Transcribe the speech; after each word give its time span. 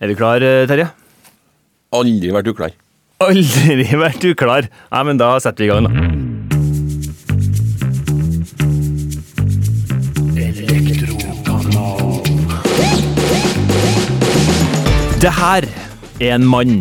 Er 0.00 0.08
du 0.08 0.14
klar, 0.16 0.40
eh, 0.40 0.64
Terje? 0.64 0.86
Aldri 1.92 2.30
vært 2.32 2.46
uklar. 2.48 2.72
Aldri 3.20 3.84
vært 4.04 4.24
uklar. 4.30 4.70
Nei, 4.88 5.02
men 5.04 5.20
da 5.20 5.34
setter 5.44 5.66
vi 5.66 5.68
i 5.68 5.72
gang, 5.74 5.84
da. 5.84 6.08
Det 15.20 15.34
her 15.36 15.66
er 16.24 16.38
en 16.38 16.46
mann 16.48 16.78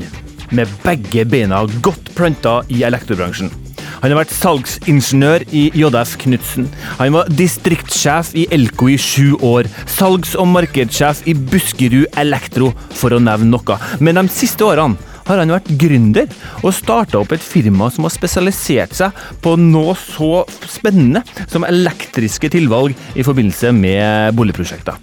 med 0.55 0.71
begge 0.85 1.25
beina 1.27 1.65
godt 1.83 2.13
planta 2.15 2.61
i 2.71 2.85
elektrobransjen. 2.87 3.51
Han 3.99 4.13
har 4.13 4.21
vært 4.21 4.31
salgsingeniør 4.31 5.43
i 5.51 5.65
JF 5.75 6.15
Knutsen. 6.21 6.69
Han 7.01 7.17
var 7.17 7.31
distriktssjef 7.35 8.31
i 8.39 8.45
Elko 8.55 8.87
i 8.93 8.95
sju 8.99 9.35
år. 9.43 9.67
Salgs- 9.91 10.37
og 10.39 10.47
markedssjef 10.53 11.25
i 11.27 11.35
Buskerud 11.35 12.07
Elektro, 12.19 12.71
for 12.95 13.15
å 13.15 13.19
nevne 13.23 13.51
noe. 13.51 13.79
Men 13.99 14.21
de 14.21 14.31
siste 14.31 14.63
årene 14.63 14.95
har 15.29 15.41
han 15.43 15.53
vært 15.53 15.69
gründer 15.77 16.31
og 16.63 16.73
starta 16.73 17.19
opp 17.19 17.35
et 17.35 17.43
firma 17.43 17.91
som 17.93 18.07
har 18.07 18.15
spesialisert 18.15 18.95
seg 18.97 19.19
på 19.43 19.53
noe 19.61 19.93
så 19.99 20.45
spennende 20.63 21.21
som 21.51 21.67
elektriske 21.67 22.49
tilvalg 22.55 22.95
i 23.13 23.25
forbindelse 23.27 23.75
med 23.75 24.33
boligprosjekter. 24.39 24.97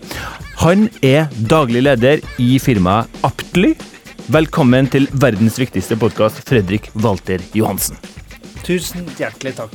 Han 0.64 0.88
er 1.04 1.28
daglig 1.36 1.84
leder 1.84 2.24
i 2.42 2.56
firmaet 2.62 3.22
Aptly. 3.28 3.76
Velkommen 4.32 4.88
til 4.90 5.06
verdens 5.14 5.60
viktigste 5.62 6.00
podkast, 6.00 6.42
Fredrik 6.48 6.90
Walter 6.98 7.44
Johansen. 7.54 8.15
Tusen 8.66 9.06
hjertelig 9.14 9.54
takk. 9.60 9.74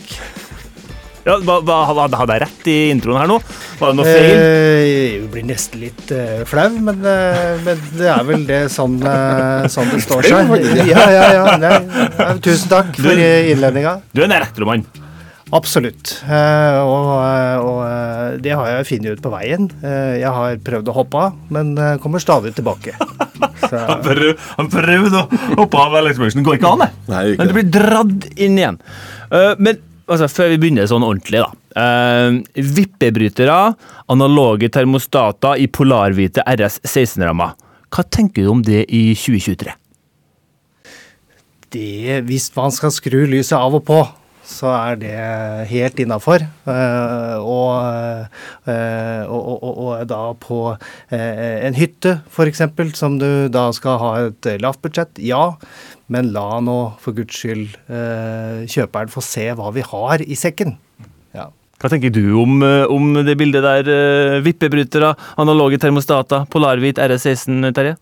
Ja, 1.21 1.35
hva, 1.45 1.59
hva, 1.61 1.75
hva, 1.93 2.07
hadde 2.17 2.33
jeg 2.33 2.41
rett 2.41 2.67
i 2.67 2.75
introen 2.91 3.19
her 3.21 3.29
nå? 3.29 3.37
Var 3.77 3.91
det 3.91 3.97
noe 3.99 4.07
feil? 4.09 4.31
Eh, 4.41 5.27
blir 5.31 5.45
nesten 5.45 5.83
litt 5.83 6.11
uh, 6.11 6.41
flau, 6.49 6.65
men, 6.81 6.97
uh, 7.05 7.61
men 7.61 7.83
det 7.93 8.09
er 8.09 8.25
vel 8.27 8.47
det 8.49 8.59
sånn, 8.73 8.97
uh, 9.05 9.67
sånn 9.71 9.93
det 9.93 10.01
står 10.03 10.27
seg. 10.27 10.51
Ja, 10.89 11.05
ja, 11.13 11.27
ja. 11.37 11.45
Nei, 11.61 11.77
nei, 12.17 12.33
tusen 12.43 12.73
takk 12.73 12.97
for 12.97 13.21
innledninga. 13.21 13.99
Du 14.11 14.23
er 14.23 14.27
en 14.27 14.35
elektromann. 14.41 14.83
Absolutt. 15.51 16.13
Eh, 16.23 16.79
og, 16.79 17.09
eh, 17.19 17.57
og 17.59 17.79
eh, 17.83 18.37
det 18.43 18.53
har 18.55 18.69
jeg 18.69 18.87
funnet 18.87 19.17
ut 19.17 19.23
på 19.23 19.31
veien. 19.33 19.67
Eh, 19.83 20.21
jeg 20.21 20.31
har 20.31 20.59
prøvd 20.63 20.91
å 20.91 20.95
hoppe 20.95 21.23
av, 21.25 21.39
men 21.51 21.73
kommer 22.03 22.23
stadig 22.23 22.53
tilbake. 22.57 22.95
Så, 23.71 23.79
Prøv, 24.03 24.31
han 24.57 24.69
prøvde 24.71 25.21
å 25.21 25.41
hoppe 25.61 25.81
av. 25.81 25.97
Det 26.07 26.43
går 26.43 26.57
ikke 26.57 26.71
an, 26.71 26.85
det. 26.85 26.89
Nei, 27.11 27.23
ikke 27.33 27.41
Men 27.41 27.51
du 27.51 27.55
blir 27.57 27.71
dradd 27.71 28.29
inn 28.35 28.59
igjen. 28.59 28.79
Eh, 29.31 29.51
men 29.59 29.81
altså, 30.07 30.29
før 30.31 30.53
vi 30.53 30.61
begynner 30.61 30.89
sånn 30.91 31.07
ordentlig, 31.07 31.43
da. 31.43 31.51
Uh, 31.71 32.41
vippebrytere, 32.51 33.57
analoge 34.11 34.67
termostater 34.75 35.61
i 35.63 35.69
polarhvite 35.71 36.43
RS 36.43 36.81
16-rammer. 36.83 37.53
Hva 37.91 38.03
tenker 38.11 38.43
du 38.43 38.51
om 38.51 38.65
det 38.65 38.83
i 38.91 39.05
2023? 39.15 39.77
det, 41.71 42.21
hvis 42.27 42.49
man 42.55 42.73
skal 42.73 42.93
skru 42.93 43.23
lyset 43.29 43.57
av 43.57 43.77
og 43.77 43.85
på, 43.87 43.99
så 44.51 44.69
er 44.75 44.99
det 45.01 45.15
helt 45.71 46.01
innafor. 46.03 46.43
og, 46.67 48.27
eh, 48.67 49.23
og, 49.25 49.39
og, 49.39 49.63
og, 49.63 49.79
og 49.85 50.03
da 50.11 50.19
på 50.41 50.59
eh, 51.09 51.65
en 51.67 51.77
hytte, 51.77 52.19
f.eks., 52.29 52.63
som 52.99 53.17
du 53.21 53.47
da 53.53 53.69
skal 53.75 53.99
ha 54.01 54.11
et 54.27 54.51
lavt 54.61 54.83
budsjett, 54.83 55.23
ja. 55.23 55.51
Men 56.11 56.33
la 56.35 56.59
nå 56.59 56.77
for 56.99 57.15
guds 57.15 57.37
skyld 57.39 57.77
eh, 57.87 58.67
kjøperen 58.69 59.11
få 59.11 59.23
se 59.23 59.47
hva 59.55 59.71
vi 59.75 59.85
har 59.87 60.23
i 60.25 60.37
sekken. 60.37 60.75
Ja. 61.37 61.47
Hva 61.81 61.89
tenker 61.89 62.11
du 62.13 62.35
om, 62.37 62.59
eh, 62.65 62.85
om 62.91 63.13
det 63.25 63.37
bildet 63.39 63.63
der? 63.65 63.87
eh, 63.89 64.39
vippebrytere, 64.45 65.15
analoge 65.41 65.79
termostater, 65.81 66.45
polarhvit 66.51 66.99
RS 66.99 67.29
16, 67.47 67.71
Terje? 67.73 67.95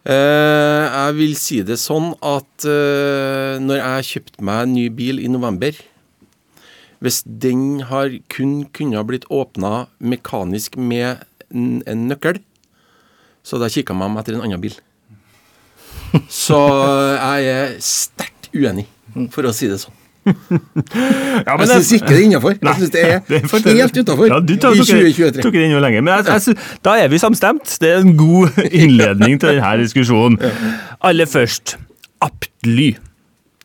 Eh, 0.00 0.84
jeg 0.86 1.16
vil 1.18 1.34
si 1.36 1.58
det 1.60 1.76
sånn 1.76 2.14
at 2.24 2.64
uh, 2.64 3.60
når 3.60 3.80
jeg 3.82 4.06
kjøpte 4.08 4.44
meg 4.48 4.62
en 4.64 4.72
ny 4.72 4.86
bil 4.96 5.20
i 5.20 5.28
november 5.28 5.76
Hvis 7.04 7.20
den 7.28 7.82
har 7.90 8.08
kun 8.32 8.62
kunne 8.72 8.96
ha 8.96 9.04
blitt 9.04 9.26
åpna 9.28 9.90
mekanisk 10.00 10.78
med 10.80 11.20
en, 11.52 11.82
en 11.84 12.08
nøkkel, 12.08 12.40
så 13.44 13.56
hadde 13.56 13.68
jeg 13.68 13.82
kikka 13.82 13.96
meg 13.98 14.08
om 14.08 14.18
etter 14.20 14.36
en 14.36 14.44
annen 14.46 14.62
bil. 14.62 14.76
Så 16.28 16.58
jeg 17.16 17.48
er 17.50 17.72
sterkt 17.82 18.50
uenig, 18.52 18.84
for 19.32 19.48
å 19.48 19.54
si 19.56 19.68
det 19.72 19.80
sånn. 19.82 19.99
Ja, 20.26 21.54
Jeg 21.58 21.68
syns 21.70 21.92
ikke 21.96 22.08
det 22.10 22.16
er 22.18 22.24
innafor. 22.26 22.56
Jeg 22.60 22.74
syns 22.78 22.92
det 22.94 23.04
er 23.04 23.20
det 23.28 23.76
helt 23.78 24.00
utafor 24.02 24.26
Ja, 24.28 24.38
i 24.40 24.56
tok, 24.56 24.76
tok, 24.76 24.80
2023. 24.86 25.42
tok 25.44 25.52
det 25.56 25.62
inn 25.68 25.76
lenger. 25.84 26.04
Men 26.06 26.14
jeg, 26.18 26.26
jeg, 26.28 26.42
sy- 26.48 26.80
da 26.84 26.96
er 27.04 27.08
vi 27.12 27.20
samstemt. 27.22 27.76
Det 27.82 27.92
er 27.94 28.02
en 28.04 28.16
god 28.18 28.58
innledning 28.82 29.38
til 29.40 29.54
denne 29.56 29.72
diskusjonen. 29.84 30.40
Aller 31.00 31.30
først, 31.30 31.76
Aptly. 32.20 32.92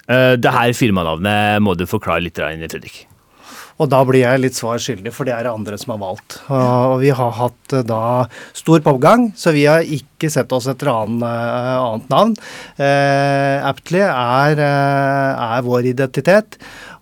Uh, 0.05 0.35
det 0.37 0.51
her 0.53 0.71
firmanavnet 0.77 1.61
må 1.65 1.73
du 1.75 1.85
forklare 1.89 2.21
litt, 2.23 2.37
Fredrik. 2.37 3.05
Og 3.75 3.89
da 3.91 3.99
blir 4.07 4.21
jeg 4.21 4.39
litt 4.39 4.55
svar 4.55 4.79
skyldig, 4.79 5.11
for 5.11 5.27
det 5.27 5.33
er 5.35 5.47
det 5.47 5.51
andre 5.51 5.77
som 5.79 5.91
har 5.95 5.99
valgt. 5.99 6.37
Og 6.47 7.01
vi 7.01 7.11
har 7.11 7.33
hatt 7.35 7.75
eh, 7.75 7.83
da 7.83 8.23
stor 8.55 8.79
pågang, 8.85 9.27
så 9.35 9.51
vi 9.55 9.65
har 9.67 9.83
ikke 9.83 10.31
sett 10.31 10.53
oss 10.55 10.69
etter 10.71 10.93
annen, 10.93 11.19
eh, 11.27 11.75
annet 11.75 12.13
navn. 12.13 12.35
Eh, 12.79 13.67
Aptly 13.67 13.99
er, 14.05 14.63
eh, 14.63 15.43
er 15.59 15.67
vår 15.67 15.91
identitet, 15.91 16.55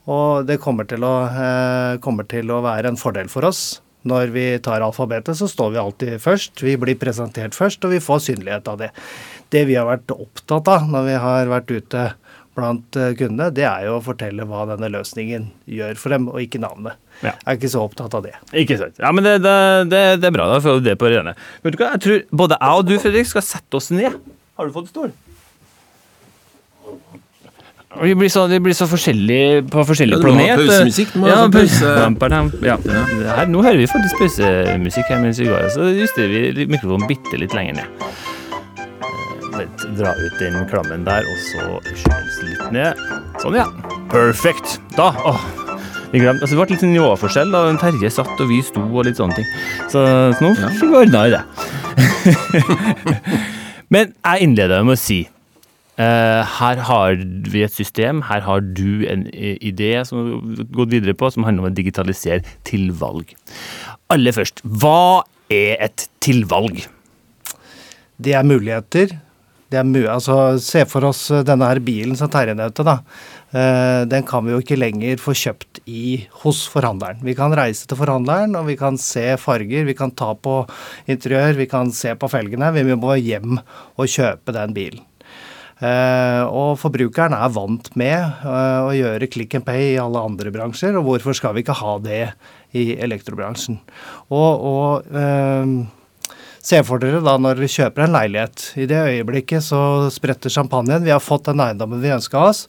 og 0.10 0.50
det 0.50 0.58
kommer 0.64 0.90
til, 0.90 1.06
å, 1.06 1.16
eh, 1.30 2.02
kommer 2.04 2.26
til 2.28 2.50
å 2.50 2.64
være 2.66 2.90
en 2.90 3.00
fordel 3.00 3.30
for 3.30 3.46
oss. 3.46 3.80
Når 4.04 4.34
vi 4.34 4.48
tar 4.60 4.84
alfabetet, 4.84 5.38
så 5.40 5.48
står 5.48 5.72
vi 5.72 5.80
alltid 5.80 6.20
først. 6.20 6.60
Vi 6.60 6.74
blir 6.76 6.98
presentert 7.00 7.56
først, 7.56 7.86
og 7.86 7.94
vi 7.94 8.02
får 8.04 8.26
synlighet 8.26 8.68
av 8.68 8.82
det. 8.82 8.90
Det 9.54 9.64
vi 9.70 9.78
har 9.78 9.88
vært 9.88 10.12
opptatt 10.12 10.68
av 10.74 10.90
når 10.90 11.06
vi 11.08 11.16
har 11.24 11.52
vært 11.54 11.72
ute 11.72 12.04
blant 12.58 12.98
eh, 13.00 13.14
kundene, 13.18 13.50
det 13.56 13.66
er 13.66 13.88
jo 13.88 13.98
å 13.98 14.04
fortelle 14.06 14.46
hva 14.50 14.64
denne 14.70 14.90
løsningen 14.94 15.48
gjør 15.66 15.98
for 16.00 16.14
dem, 16.14 16.28
og 16.30 16.40
ikke 16.44 16.62
navnet. 16.62 17.00
Ja. 17.24 17.34
Jeg 17.34 17.50
er 17.50 17.60
ikke 17.60 17.72
så 17.74 17.84
opptatt 17.88 18.14
av 18.18 18.26
det. 18.28 18.36
Ikke 18.64 18.78
sant. 18.82 19.00
Ja, 19.02 19.12
men 19.16 19.26
det, 19.26 19.40
det, 19.46 19.56
det, 19.90 20.04
det 20.22 20.30
er 20.30 20.36
bra. 20.36 20.48
Da 20.52 20.62
får 20.64 20.80
du 20.82 20.88
det 20.92 20.98
på 21.02 21.10
rene. 21.14 21.36
Vet 21.66 21.76
du 21.76 21.82
hva, 21.82 21.92
jeg 21.96 22.04
tror 22.06 22.24
både 22.44 22.60
jeg 22.62 22.80
og 22.84 22.88
du, 22.90 22.96
Fredrik, 23.02 23.30
skal 23.30 23.46
sette 23.46 23.80
oss 23.80 23.90
ned. 23.94 24.18
Har 24.60 24.70
du 24.70 24.76
fått 24.76 24.92
stol? 24.94 25.14
Vi 28.02 28.16
blir 28.18 28.30
så, 28.30 28.48
vi 28.50 28.58
blir 28.60 28.74
så 28.74 28.88
forskjellige 28.90 29.68
på 29.70 29.84
forskjellige 29.86 30.18
Ja, 30.18 30.22
du 30.24 30.26
må 30.26 30.34
ha 30.34 30.56
planet. 30.56 30.64
pausemusikk, 30.66 31.12
ja, 31.14 31.36
sånn 31.44 32.18
pause. 32.18 32.62
Ja. 32.66 32.78
Her, 33.38 33.52
nå 33.54 33.62
hører 33.62 33.78
vi 33.78 33.86
faktisk 33.92 34.18
pausemusikk 34.24 35.12
her 35.14 35.22
mens 35.22 35.42
vi 35.42 35.46
går. 35.52 35.68
Så 35.76 35.92
justerer 35.94 36.34
vi 36.58 36.66
mikrofonen 36.74 37.06
bitte 37.10 37.38
litt 37.38 37.54
lenger 37.54 37.84
ned. 37.84 38.08
Vent, 39.58 39.84
Dra 39.98 40.14
ut 40.18 40.40
den 40.42 40.56
klammen 40.72 41.04
der, 41.08 41.26
og 41.30 41.38
så 41.50 41.68
skyves 41.94 42.40
litt 42.48 42.64
ned. 42.74 43.04
Sånn, 43.44 43.58
ja. 43.60 43.68
Perfect. 44.14 44.80
Da 44.98 45.12
åh, 45.26 45.44
vi 46.14 46.22
glemte, 46.22 46.44
altså 46.46 46.54
Det 46.56 46.60
ble 46.62 46.76
litt 46.76 46.86
nivåforskjell. 46.94 47.52
da 47.54 47.62
Terje 47.82 48.10
satt, 48.14 48.34
og 48.40 48.50
vi 48.50 48.62
sto, 48.66 48.82
og 48.86 49.06
litt 49.08 49.18
sånne 49.22 49.38
ting. 49.40 49.48
Så, 49.90 50.02
så 50.38 50.42
nå 50.46 50.54
Ja. 50.58 50.70
fikk 50.80 50.90
vi 50.90 51.00
ordna 51.04 51.28
i 51.28 51.36
det. 51.36 51.44
Men 53.94 54.14
jeg 54.26 54.48
innleder 54.48 54.84
med 54.88 54.98
å 54.98 55.02
si 55.04 55.22
Uh, 55.94 56.42
her 56.58 56.80
har 56.88 57.20
vi 57.54 57.60
et 57.62 57.70
system, 57.70 58.24
her 58.26 58.42
har 58.42 58.64
du 58.66 59.04
en 59.06 59.28
idé 59.30 59.92
som 60.10 60.18
har 60.18 60.64
gått 60.74 60.90
videre 60.90 61.14
på, 61.14 61.28
som 61.30 61.46
handler 61.46 61.68
om 61.68 61.70
å 61.70 61.76
digitalisere 61.78 62.42
tilvalg. 62.66 63.36
Aller 64.10 64.34
først, 64.34 64.64
hva 64.66 65.22
er 65.54 65.78
et 65.86 66.08
tilvalg? 66.26 66.82
Det 68.18 68.34
er 68.34 68.42
muligheter. 68.50 69.14
Det 69.74 69.80
er 69.82 69.88
mye, 69.90 70.06
altså, 70.14 70.36
se 70.62 70.84
for 70.86 71.08
oss 71.08 71.26
eh, 71.34 71.42
denne 71.48 71.66
her 71.66 71.80
bilen 71.82 72.14
som 72.18 72.30
Terje 72.32 72.54
nevnte. 72.54 72.86
da. 72.86 73.00
Eh, 73.50 74.02
den 74.10 74.26
kan 74.30 74.46
vi 74.46 74.54
jo 74.54 74.60
ikke 74.62 74.78
lenger 74.78 75.22
få 75.22 75.34
kjøpt 75.38 75.82
i, 75.90 76.28
hos 76.44 76.68
forhandleren. 76.70 77.24
Vi 77.26 77.34
kan 77.38 77.56
reise 77.58 77.88
til 77.90 77.98
forhandleren, 77.98 78.54
og 78.60 78.68
vi 78.70 78.78
kan 78.78 79.00
se 79.02 79.32
farger, 79.42 79.88
vi 79.90 79.96
kan 79.98 80.14
ta 80.14 80.36
på 80.38 80.60
interiør, 81.10 81.58
vi 81.58 81.68
kan 81.72 81.90
se 81.94 82.14
på 82.14 82.30
felgene. 82.30 82.70
Vi 82.76 82.86
må 82.94 83.18
hjem 83.18 83.58
og 83.58 84.14
kjøpe 84.14 84.54
den 84.54 84.78
bilen. 84.78 85.08
Uh, 85.84 86.46
og 86.48 86.78
forbrukeren 86.80 87.34
er 87.36 87.50
vant 87.52 87.90
med 88.00 88.46
uh, 88.46 88.86
å 88.86 88.92
gjøre 88.96 89.28
click 89.28 89.58
and 89.58 89.66
pay 89.68 89.90
i 89.90 90.00
alle 90.00 90.22
andre 90.22 90.54
bransjer, 90.54 90.96
og 90.96 91.10
hvorfor 91.10 91.36
skal 91.36 91.58
vi 91.58 91.64
ikke 91.66 91.76
ha 91.82 91.98
det 92.00 92.22
i 92.78 92.94
elektrobransjen? 93.04 93.82
Og, 94.32 94.64
og 94.70 95.10
Se 96.64 96.80
for 96.88 97.02
dere 97.04 97.20
da 97.20 97.36
når 97.42 97.60
dere 97.60 97.72
kjøper 97.72 98.06
en 98.06 98.14
leilighet. 98.16 98.70
I 98.80 98.88
det 98.88 99.00
øyeblikket 99.10 99.66
så 99.66 100.10
spretter 100.16 100.54
champagnen. 100.54 101.04
Vi 101.04 101.12
har 101.12 101.24
fått 101.24 101.50
den 101.50 101.60
eiendommen 101.60 102.00
vi 102.00 102.14
ønska 102.16 102.40
oss. 102.40 102.68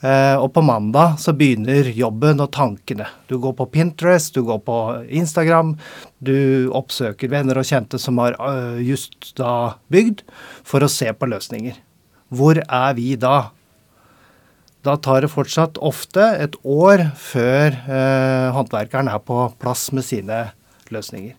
Eh, 0.00 0.34
og 0.34 0.48
på 0.56 0.64
mandag 0.64 1.18
så 1.20 1.34
begynner 1.36 1.92
jobben 1.94 2.40
og 2.42 2.50
tankene. 2.56 3.06
Du 3.28 3.36
går 3.38 3.54
på 3.58 3.68
Pinterest, 3.70 4.34
du 4.34 4.42
går 4.48 4.58
på 4.66 4.78
Instagram. 5.06 5.76
Du 6.18 6.72
oppsøker 6.74 7.30
venner 7.30 7.60
og 7.60 7.68
kjente 7.68 8.00
som 8.02 8.18
har 8.18 8.34
øh, 8.40 8.80
just 8.82 9.34
da 9.38 9.76
bygd, 9.92 10.24
for 10.66 10.82
å 10.82 10.90
se 10.90 11.12
på 11.14 11.28
løsninger. 11.30 11.78
Hvor 12.34 12.58
er 12.64 12.96
vi 12.98 13.12
da? 13.20 13.52
Da 14.82 14.96
tar 14.96 15.22
det 15.22 15.30
fortsatt 15.30 15.78
ofte 15.84 16.24
et 16.40 16.56
år 16.64 17.04
før 17.20 17.76
eh, 17.76 18.48
håndverkeren 18.56 19.12
er 19.12 19.22
på 19.22 19.44
plass 19.60 19.90
med 19.94 20.08
sine 20.08 20.48
løsninger. 20.90 21.36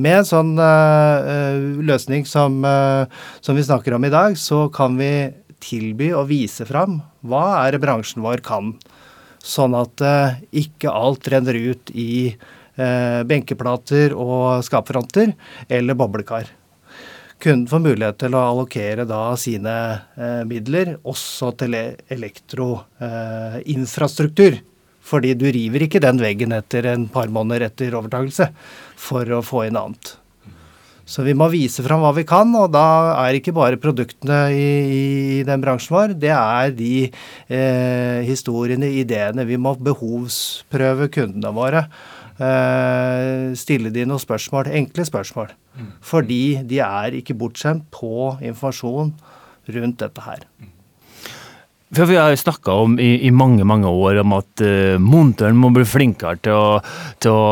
Med 0.00 0.20
en 0.20 0.28
sånn 0.28 0.52
uh, 0.60 1.82
løsning 1.84 2.24
som, 2.28 2.64
uh, 2.64 3.04
som, 3.42 3.56
vi 3.58 3.64
snakker 3.66 3.92
om 3.96 4.04
i 4.06 4.10
dag, 4.12 4.38
så 4.38 4.68
kan 4.72 4.96
vi 5.00 5.30
tilby 5.60 6.12
og 6.16 6.28
vise 6.30 6.64
fram 6.68 7.00
hva 7.26 7.66
er 7.66 7.72
det 7.74 7.80
bransjen 7.82 8.22
vår 8.24 8.40
kan. 8.46 8.74
Sånn 9.44 9.74
at 9.76 10.00
uh, 10.04 10.34
ikke 10.56 10.90
alt 10.92 11.28
renner 11.32 11.54
ut 11.54 11.90
i 11.92 12.36
benkeplater 13.28 14.14
og 14.16 14.64
skapfronter 14.64 15.32
eller 15.68 15.94
boblekar. 15.98 16.44
Kunden 17.42 17.68
får 17.68 17.80
mulighet 17.84 18.18
til 18.22 18.34
å 18.38 18.46
allokere 18.54 19.04
da 19.04 19.36
sine 19.36 20.00
midler 20.48 20.96
også 21.02 21.52
til 21.60 21.74
elektroinfrastruktur. 21.76 24.69
Fordi 25.10 25.34
du 25.34 25.48
river 25.50 25.86
ikke 25.86 26.02
den 26.02 26.20
veggen 26.22 26.54
etter 26.54 26.92
en 26.92 27.08
par 27.10 27.30
måneder 27.32 27.66
etter 27.70 27.96
overtakelse 27.98 28.50
for 29.00 29.26
å 29.34 29.42
få 29.44 29.66
inn 29.66 29.78
annet. 29.80 30.14
Så 31.10 31.24
vi 31.26 31.32
må 31.34 31.48
vise 31.50 31.82
fram 31.82 32.04
hva 32.04 32.12
vi 32.14 32.22
kan, 32.28 32.52
og 32.54 32.68
da 32.70 32.84
er 33.24 33.34
ikke 33.34 33.54
bare 33.56 33.80
produktene 33.82 34.44
i, 34.54 34.66
i 34.94 35.38
den 35.46 35.62
bransjen 35.62 35.96
vår, 35.96 36.14
det 36.22 36.30
er 36.30 36.70
de 36.76 36.92
eh, 37.08 38.20
historiene, 38.28 38.92
ideene. 39.00 39.46
Vi 39.48 39.58
må 39.58 39.74
behovsprøve 39.74 41.10
kundene 41.10 41.50
våre. 41.56 41.82
Eh, 42.38 43.50
stille 43.58 43.90
de 43.90 44.06
noen 44.06 44.22
spørsmål, 44.22 44.70
enkle 44.78 45.08
spørsmål. 45.08 45.50
Fordi 46.04 46.60
de 46.68 46.78
er 46.84 47.18
ikke 47.18 47.36
bortskjemt 47.42 47.88
på 47.94 48.36
informasjon 48.38 49.10
rundt 49.74 50.00
dette 50.04 50.28
her. 50.28 50.46
For 51.90 52.06
Vi 52.06 52.14
har 52.14 52.36
snakka 52.38 52.74
om 52.84 52.92
i, 53.02 53.26
i, 53.26 53.30
mange 53.34 53.64
mange 53.66 53.90
år 53.90 54.20
om 54.22 54.36
at 54.36 54.62
uh, 54.62 54.94
monteren 55.02 55.58
må 55.58 55.72
bli 55.74 55.82
flinkere 55.82 56.38
til 56.38 56.54
å, 56.54 56.68
til 57.18 57.34
å, 57.34 57.48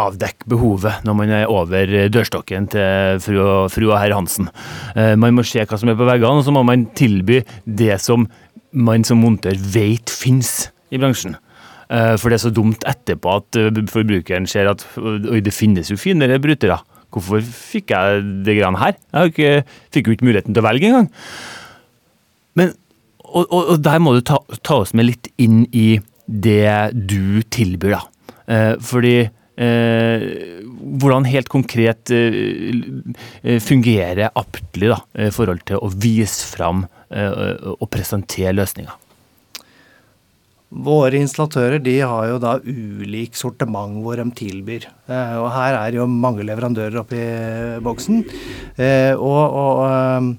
avdekke 0.00 0.48
behovet 0.48 1.04
når 1.04 1.18
man 1.18 1.32
er 1.42 1.52
over 1.52 1.92
dørstokken 2.08 2.70
til 2.72 3.20
fru 3.20 3.36
fru 3.68 3.90
og 3.90 3.98
herr 3.98 4.16
Hansen. 4.16 4.48
Uh, 4.96 5.12
man 5.20 5.36
må 5.36 5.44
se 5.44 5.60
hva 5.60 5.80
som 5.80 5.92
er 5.92 6.00
på 6.00 6.08
veggene, 6.08 6.40
og 6.40 6.48
så 6.48 6.56
må 6.56 6.64
man 6.64 6.88
tilby 6.96 7.42
det 7.68 8.00
som 8.00 8.24
man 8.72 9.04
som 9.04 9.20
monter 9.20 9.60
vet 9.60 10.08
finnes 10.08 10.70
i 10.88 11.00
bransjen. 11.02 11.36
Uh, 11.92 12.16
for 12.16 12.30
det 12.30 12.40
er 12.40 12.46
så 12.48 12.56
dumt 12.56 12.88
etterpå 12.88 13.38
at 13.42 13.62
forbrukeren 13.92 14.48
ser 14.48 14.72
at 14.72 14.88
oi, 14.96 15.42
det 15.44 15.52
finnes 15.52 15.92
jo 15.92 16.00
finere 16.00 16.40
brytere. 16.40 16.80
Hvorfor 17.12 17.44
fikk 17.44 17.92
jeg 17.92 18.28
det 18.46 18.56
greiene 18.56 18.80
her? 18.80 18.96
Jeg 19.12 19.34
ikke, 19.34 19.56
fikk 19.92 20.08
jo 20.08 20.16
ikke 20.16 20.32
muligheten 20.32 20.56
til 20.56 20.64
å 20.64 20.70
velge 20.70 20.88
engang. 20.94 21.10
Men 22.56 22.78
og, 23.30 23.46
og, 23.48 23.74
og, 23.74 23.76
der 23.82 24.00
må 24.02 24.14
du 24.16 24.22
ta, 24.26 24.40
ta, 24.62 24.80
oss 24.82 24.94
med 24.96 25.08
litt 25.10 25.30
inn 25.40 25.64
i 25.72 26.00
det 26.26 26.92
du 26.94 27.42
tilbyr, 27.50 27.96
da. 27.96 28.00
Eh, 28.50 28.72
fordi 28.82 29.16
eh, 29.24 30.24
hvordan 31.00 31.28
helt 31.30 31.50
konkret 31.52 32.12
eh, 32.14 32.80
eh 33.42 33.60
fungerer 33.62 34.32
Aptly 34.34 34.90
da, 34.90 35.00
i 35.26 35.30
forhold 35.34 35.62
til 35.68 35.82
å 35.82 35.92
vise 35.94 36.50
fram 36.50 36.84
eh, 37.10 37.70
og 37.76 37.86
presentere 37.90 38.56
løsninger? 38.56 38.98
Våre 40.70 41.18
installatører 41.18 41.80
de 41.82 41.96
har 41.98 42.28
jo 42.30 42.36
da 42.38 42.52
ulik 42.62 43.34
sortiment 43.34 44.04
hvor 44.04 44.20
de 44.20 44.28
tilbyr. 44.38 44.86
Eh, 45.10 45.34
og 45.40 45.50
her 45.56 45.80
er 45.80 45.98
jo 45.98 46.06
mange 46.06 46.46
leverandører 46.46 47.02
oppi 47.02 47.24
boksen. 47.82 48.22
og, 49.18 49.58
og 49.64 50.38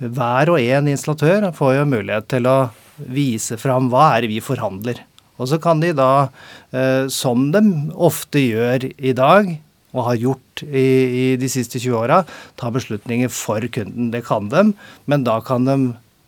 hver 0.00 0.52
og 0.54 0.60
en 0.60 0.88
installatør 0.90 1.50
får 1.56 1.76
jo 1.76 1.88
mulighet 1.92 2.28
til 2.32 2.48
å 2.48 2.58
vise 3.00 3.56
fram 3.60 3.88
hva 3.92 4.14
er 4.16 4.24
det 4.24 4.32
vi 4.32 4.44
forhandler. 4.44 5.02
Og 5.40 5.48
så 5.48 5.60
kan 5.60 5.80
de 5.80 5.92
da, 5.96 6.28
eh, 6.72 7.08
som 7.08 7.48
de 7.52 7.62
ofte 7.96 8.42
gjør 8.42 8.90
i 8.96 9.12
dag, 9.16 9.54
og 9.90 10.06
har 10.06 10.20
gjort 10.22 10.62
i, 10.68 10.86
i 10.86 11.24
de 11.40 11.48
siste 11.50 11.80
20 11.80 11.96
åra, 11.98 12.20
ta 12.60 12.70
beslutninger 12.70 13.30
for 13.32 13.64
kunden. 13.74 14.10
Det 14.12 14.22
kan 14.26 14.50
de, 14.52 14.70
men 15.10 15.24
da 15.26 15.40
kan 15.42 15.66
de 15.66 15.78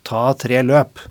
ta 0.09 0.33
tre 0.35 0.65
løp. 0.67 1.05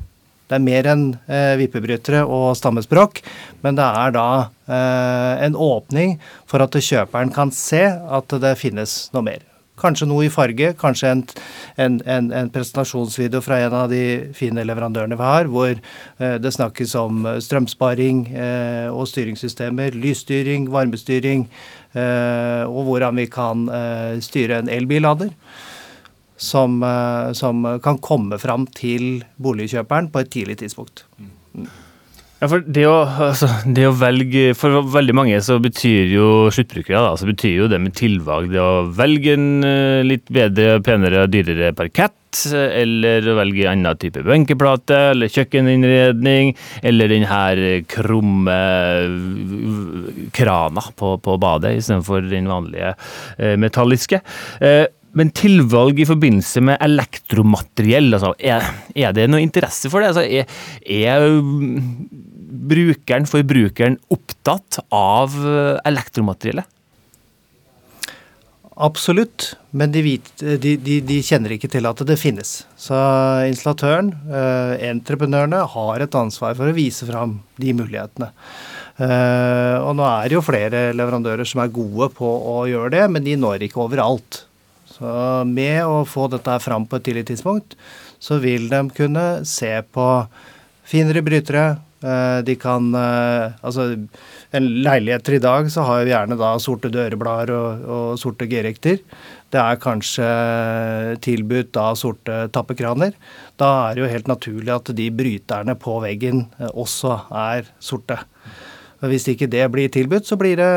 Det 0.52 0.58
er 0.58 0.66
mer 0.66 0.90
enn 0.92 1.06
eh, 1.32 1.54
vippebrytere 1.62 2.26
og 2.28 2.58
stammespråk, 2.60 3.22
men 3.64 3.78
det 3.78 3.86
er 3.88 4.18
da 4.18 4.28
eh, 4.68 5.46
en 5.48 5.56
åpning 5.56 6.18
for 6.50 6.66
at 6.66 6.76
kjøperen 6.76 7.32
kan 7.32 7.54
se 7.56 7.86
at 7.88 8.36
det 8.44 8.58
finnes 8.60 9.06
noe 9.16 9.24
mer. 9.30 9.51
Kanskje 9.82 10.08
noe 10.10 10.28
i 10.28 10.32
farge, 10.34 10.74
kanskje 10.78 11.10
en, 11.12 11.24
en, 11.82 11.98
en, 12.06 12.30
en 12.38 12.52
presentasjonsvideo 12.54 13.42
fra 13.42 13.58
en 13.66 13.76
av 13.80 13.90
de 13.92 14.04
fine 14.38 14.64
leverandørene 14.68 15.18
vi 15.18 15.26
har, 15.26 15.50
hvor 15.52 15.74
eh, 15.74 16.38
det 16.42 16.54
snakkes 16.54 16.94
om 17.02 17.26
eh, 17.26 17.40
strømsparing 17.42 18.24
eh, 18.30 18.88
og 18.94 19.10
styringssystemer, 19.10 19.98
lysstyring, 19.98 20.70
varmestyring, 20.72 21.48
og 21.92 22.86
hvordan 22.88 23.18
vi 23.20 23.26
kan 23.28 23.66
styre 24.24 24.62
en 24.62 24.70
elbillader. 24.72 25.34
Som, 26.40 26.80
som, 27.36 27.68
kan 27.84 28.00
komme 28.00 28.40
fram 28.40 28.64
til 28.72 29.26
boligkjøperen 29.44 30.08
på 30.10 30.24
et 30.24 30.32
tidlig 30.32 30.56
tidspunkt. 30.64 31.04
Mm. 31.20 31.41
Ja, 32.42 32.48
for 32.50 32.64
det 32.66 32.88
å, 32.90 32.96
altså, 33.30 33.46
det 33.70 33.84
å, 33.86 33.94
velge 33.94 34.56
For 34.58 34.82
veldig 34.96 35.14
mange 35.14 35.38
så 35.46 35.60
betyr 35.62 36.10
jo 36.10 36.30
sluttbrukere 36.54 37.04
da, 37.06 37.12
så 37.20 37.28
betyr 37.30 37.60
jo 37.60 37.68
det 37.70 37.78
med 37.84 37.94
tilvalg 37.98 38.50
det 38.50 38.62
å 38.62 38.88
velge 38.98 39.36
en 39.38 39.52
uh, 39.62 40.02
litt 40.02 40.26
bedre, 40.34 40.80
penere, 40.82 41.28
dyrere 41.30 41.70
parkett, 41.78 42.16
eller 42.50 43.28
å 43.30 43.36
velge 43.38 43.68
en 43.68 43.84
annen 43.84 44.00
type 44.02 44.24
benkeplate, 44.26 44.98
eller 45.12 45.30
kjøkkeninnredning, 45.30 46.56
eller 46.82 47.12
den 47.12 47.28
her 47.30 47.62
krumme 47.92 48.58
krana 50.34 50.86
på, 50.98 51.14
på 51.22 51.38
badet 51.44 51.76
istedenfor 51.78 52.26
den 52.32 52.50
vanlige 52.50 52.96
uh, 52.96 53.54
metalliske. 53.62 54.24
Uh, 54.64 54.88
men 55.18 55.30
tilvalg 55.36 56.00
i 56.00 56.08
forbindelse 56.08 56.62
med 56.64 56.82
elektromateriell, 56.82 58.14
altså, 58.16 58.34
er, 58.40 58.66
er 58.96 59.14
det 59.14 59.30
noe 59.30 59.44
interesse 59.44 59.92
for 59.92 60.02
det? 60.02 60.14
Altså, 60.14 60.24
er, 60.26 60.48
er 60.88 61.28
brukeren, 62.52 63.28
forbrukeren, 63.30 63.98
opptatt 64.14 64.82
av 64.92 65.36
eh, 65.40 65.80
elektromateriellet? 65.88 66.68
Absolutt, 68.82 69.52
men 69.78 69.92
de, 69.94 70.02
de, 70.40 70.76
de, 70.80 70.96
de, 71.06 71.18
kjenner 71.22 71.54
ikke 71.54 71.70
til 71.70 71.86
at 71.86 72.00
det 72.08 72.16
finnes. 72.18 72.62
Så 72.80 72.98
installatøren, 73.46 74.14
eh, 74.32 74.76
entreprenørene, 74.90 75.60
har 75.74 76.02
et 76.02 76.18
ansvar 76.18 76.56
for 76.58 76.72
å 76.72 76.76
vise 76.76 77.06
fram 77.06 77.38
de 77.62 77.76
mulighetene. 77.78 78.32
Eh, 79.02 79.78
og 79.82 79.94
nå 80.00 80.08
er 80.08 80.30
det 80.30 80.38
jo 80.38 80.46
flere 80.46 80.88
leverandører 80.98 81.48
som 81.48 81.62
er 81.62 81.74
gode 81.74 82.10
på 82.16 82.26
å 82.26 82.64
gjøre 82.70 82.96
det, 82.96 83.04
men 83.14 83.28
de 83.28 83.36
når 83.40 83.68
ikke 83.68 83.84
overalt. 83.86 84.46
Så 84.90 85.12
med 85.50 85.84
å 85.86 86.02
få 86.08 86.28
dette 86.32 86.58
fram 86.64 86.88
på 86.90 86.98
et 86.98 87.08
tidlig 87.10 87.28
tidspunkt, 87.30 87.78
så 88.22 88.38
vil 88.42 88.70
de 88.72 88.82
kunne 88.98 89.28
se 89.50 89.72
på 89.94 90.08
finere 90.88 91.24
brytere, 91.26 91.66
de 92.02 92.56
kan 92.58 92.88
eh, 92.98 93.54
Altså, 93.62 93.92
en 94.52 94.70
leiligheter 94.86 95.38
i 95.38 95.44
dag 95.44 95.70
så 95.72 95.86
har 95.86 96.02
jo 96.02 96.12
gjerne 96.12 96.38
da 96.40 96.56
sorte 96.62 96.90
døreblader 96.94 97.54
og, 97.56 97.86
og 97.86 98.20
sorte 98.22 98.48
G-rekter. 98.50 99.00
Det 99.52 99.60
er 99.60 99.80
kanskje 99.84 100.28
tilbudt 101.24 101.74
da 101.76 101.92
sorte 102.00 102.46
tappekraner. 102.56 103.14
Da 103.60 103.72
er 103.90 103.96
det 103.98 104.06
jo 104.06 104.12
helt 104.14 104.32
naturlig 104.32 104.74
at 104.74 104.94
de 104.98 105.10
bryterne 105.14 105.76
på 105.80 106.00
veggen 106.04 106.46
eh, 106.60 106.72
også 106.72 107.18
er 107.46 107.70
sorte. 107.84 108.22
Hvis 109.02 109.24
ikke 109.32 109.48
det 109.50 109.64
blir 109.74 109.90
tilbudt, 109.90 110.28
så 110.30 110.36
blir 110.38 110.60
det 110.60 110.70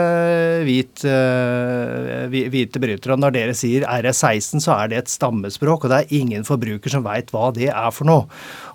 hvit, 0.65 1.03
uh, 1.05 2.25
hvite 2.33 2.81
brytere. 2.81 3.13
Og 3.13 3.21
når 3.21 3.35
dere 3.37 3.57
sier 3.57 3.85
RS16, 3.85 4.63
så 4.65 4.79
er 4.79 4.89
det 4.89 5.01
et 5.03 5.13
stammespråk, 5.13 5.85
og 5.85 5.93
det 5.93 5.99
er 5.99 6.15
ingen 6.23 6.47
forbruker 6.49 6.93
som 6.93 7.05
veit 7.05 7.29
hva 7.35 7.51
det 7.53 7.69
er 7.69 7.91
for 7.93 8.09
noe. 8.09 8.25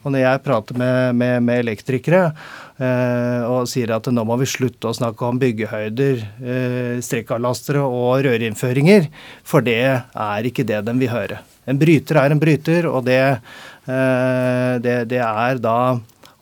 Og 0.03 0.13
når 0.13 0.21
jeg 0.21 0.43
prater 0.45 0.77
med, 0.77 1.17
med, 1.17 1.41
med 1.47 1.63
elektrikere 1.63 2.27
uh, 2.29 3.49
og 3.49 3.65
sier 3.71 3.95
at 3.95 4.11
nå 4.13 4.27
må 4.27 4.37
vi 4.37 4.51
slutte 4.53 4.91
å 4.91 4.97
snakke 4.99 5.25
om 5.25 5.41
byggehøyder, 5.41 6.21
uh, 6.45 7.01
strekkavlastere 7.09 7.81
og 7.81 8.21
rørinnføringer, 8.29 9.09
for 9.41 9.65
det 9.65 9.81
er 9.81 10.51
ikke 10.51 10.67
det 10.69 10.83
de 10.85 10.97
vil 11.01 11.13
høre. 11.15 11.41
En 11.69 11.81
bryter 11.81 12.21
er 12.21 12.37
en 12.37 12.41
bryter, 12.41 12.85
og 12.89 13.03
det, 13.05 13.19
det, 13.85 14.95
det 15.09 15.19
er 15.21 15.59
da 15.61 15.75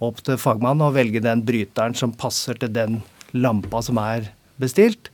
opp 0.04 0.22
til 0.26 0.40
fagmannen 0.42 0.88
å 0.88 0.94
velge 0.96 1.24
den 1.24 1.44
bryteren 1.46 1.96
som 1.98 2.16
passer 2.16 2.60
til 2.62 2.74
den 2.74 3.00
lampa 3.38 3.82
som 3.86 4.00
er 4.02 4.32
bestilt. 4.62 5.12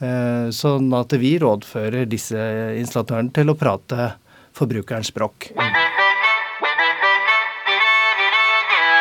Mm. 0.00 0.50
Sånn 0.56 0.88
at 0.96 1.12
vi 1.20 1.34
rådfører 1.42 2.08
disse 2.10 2.40
installatørene 2.80 3.34
til 3.36 3.52
å 3.52 3.58
prate 3.58 4.12
forbrukerens 4.56 5.12
språk. 5.12 5.50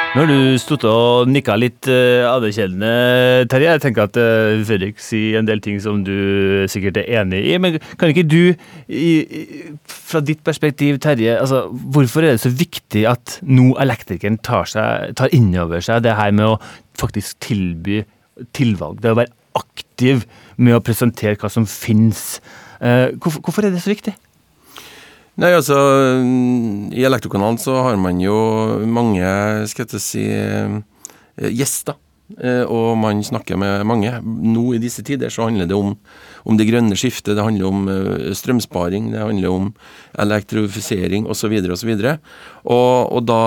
Nå 0.09 0.23
har 0.23 0.29
du 0.31 0.55
stått 0.57 0.81
og 0.89 1.29
nikka 1.29 1.53
litt 1.59 1.85
uh, 1.85 2.25
anerkjennende, 2.31 3.45
Terje. 3.51 3.75
Jeg 3.75 3.81
tenker 3.83 4.07
at 4.07 4.15
uh, 4.17 4.57
Fredrik 4.65 4.97
sier 5.05 5.37
en 5.37 5.45
del 5.45 5.61
ting 5.61 5.77
som 5.83 5.99
du 6.01 6.65
sikkert 6.71 6.97
er 6.97 7.21
enig 7.21 7.43
i. 7.51 7.51
Men 7.61 7.77
kan 7.93 8.09
ikke 8.09 8.25
du, 8.25 8.55
i, 8.89 9.11
fra 9.85 10.23
ditt 10.25 10.41
perspektiv, 10.45 10.97
Terje, 11.03 11.35
altså, 11.37 11.67
hvorfor 11.93 12.25
er 12.25 12.33
det 12.33 12.41
så 12.41 12.49
viktig 12.49 13.03
at 13.11 13.37
nå 13.45 13.75
elektrikeren 13.85 14.39
tar, 14.41 14.65
seg, 14.71 15.13
tar 15.19 15.29
inn 15.37 15.51
over 15.61 15.85
seg 15.85 16.01
det 16.07 16.17
her 16.17 16.33
med 16.33 16.55
å 16.55 16.57
faktisk 16.97 17.37
tilby 17.45 18.01
tilvalg? 18.57 19.03
Det 19.03 19.13
å 19.13 19.19
være 19.21 19.35
aktiv 19.61 20.25
med 20.57 20.79
å 20.79 20.81
presentere 20.81 21.37
hva 21.37 21.53
som 21.53 21.69
finnes. 21.69 22.39
Uh, 22.81 23.13
hvorfor, 23.21 23.45
hvorfor 23.45 23.69
er 23.69 23.77
det 23.77 23.85
så 23.85 23.93
viktig? 23.93 24.17
Nei, 25.39 25.53
altså 25.55 25.75
I 26.91 27.03
Elektrokanalen 27.07 27.59
så 27.61 27.77
har 27.85 27.95
man 28.01 28.17
jo 28.19 28.35
mange, 28.91 29.23
skal 29.71 29.87
jeg 29.87 30.03
si, 30.03 30.25
eh, 30.35 30.73
gjester. 31.55 31.95
Eh, 32.37 32.61
og 32.69 32.93
man 33.01 33.23
snakker 33.25 33.57
med 33.57 33.85
mange. 33.89 34.11
Nå 34.21 34.75
i 34.75 34.81
disse 34.81 35.01
tider 35.05 35.33
så 35.33 35.47
handler 35.47 35.69
det 35.69 35.77
om, 35.77 35.95
om 36.45 36.59
det 36.59 36.67
grønne 36.69 36.97
skiftet, 36.99 37.33
det 37.37 37.45
handler 37.45 37.69
om 37.69 37.89
eh, 37.89 38.29
strømsparing, 38.37 39.09
det 39.15 39.23
handler 39.23 39.49
om 39.49 39.71
elektrifisering 40.21 41.25
osv. 41.29 41.57
osv. 41.73 41.91
Og, 42.69 42.93
og 43.09 43.21
da 43.25 43.43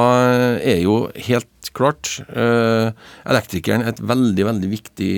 er 0.58 0.82
jo 0.82 0.96
helt 1.28 1.48
klart 1.72 2.18
eh, 2.26 2.90
elektrikeren 3.30 3.86
et 3.86 4.02
veldig, 4.02 4.44
veldig 4.50 4.70
viktig 4.72 5.12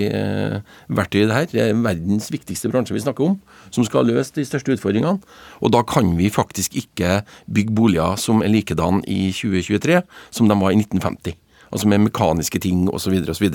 verktøy 0.93 1.23
i 1.23 1.25
det 1.25 1.39
her. 1.39 1.47
Det 1.51 1.63
er 1.63 1.79
verdens 1.79 2.29
viktigste 2.31 2.69
bransje 2.71 2.95
vi 2.95 3.03
snakker 3.03 3.31
om, 3.31 3.39
som 3.73 3.87
skal 3.87 4.07
løse 4.07 4.37
de 4.37 4.45
største 4.47 4.77
utfordringene. 4.77 5.17
Og 5.65 5.73
da 5.73 5.81
kan 5.87 6.13
vi 6.19 6.29
faktisk 6.31 6.77
ikke 6.79 7.23
bygge 7.49 7.75
boliger 7.75 8.21
som 8.21 8.45
er 8.45 8.53
likedan 8.53 9.01
i 9.09 9.33
2023 9.33 10.03
som 10.29 10.51
de 10.51 10.61
var 10.61 10.75
i 10.75 10.79
1950 10.79 11.41
altså 11.75 11.91
med 11.91 12.07
mekaniske 12.07 12.61
ting 12.63 12.87
osv. 12.89 13.19
osv. 13.29 13.49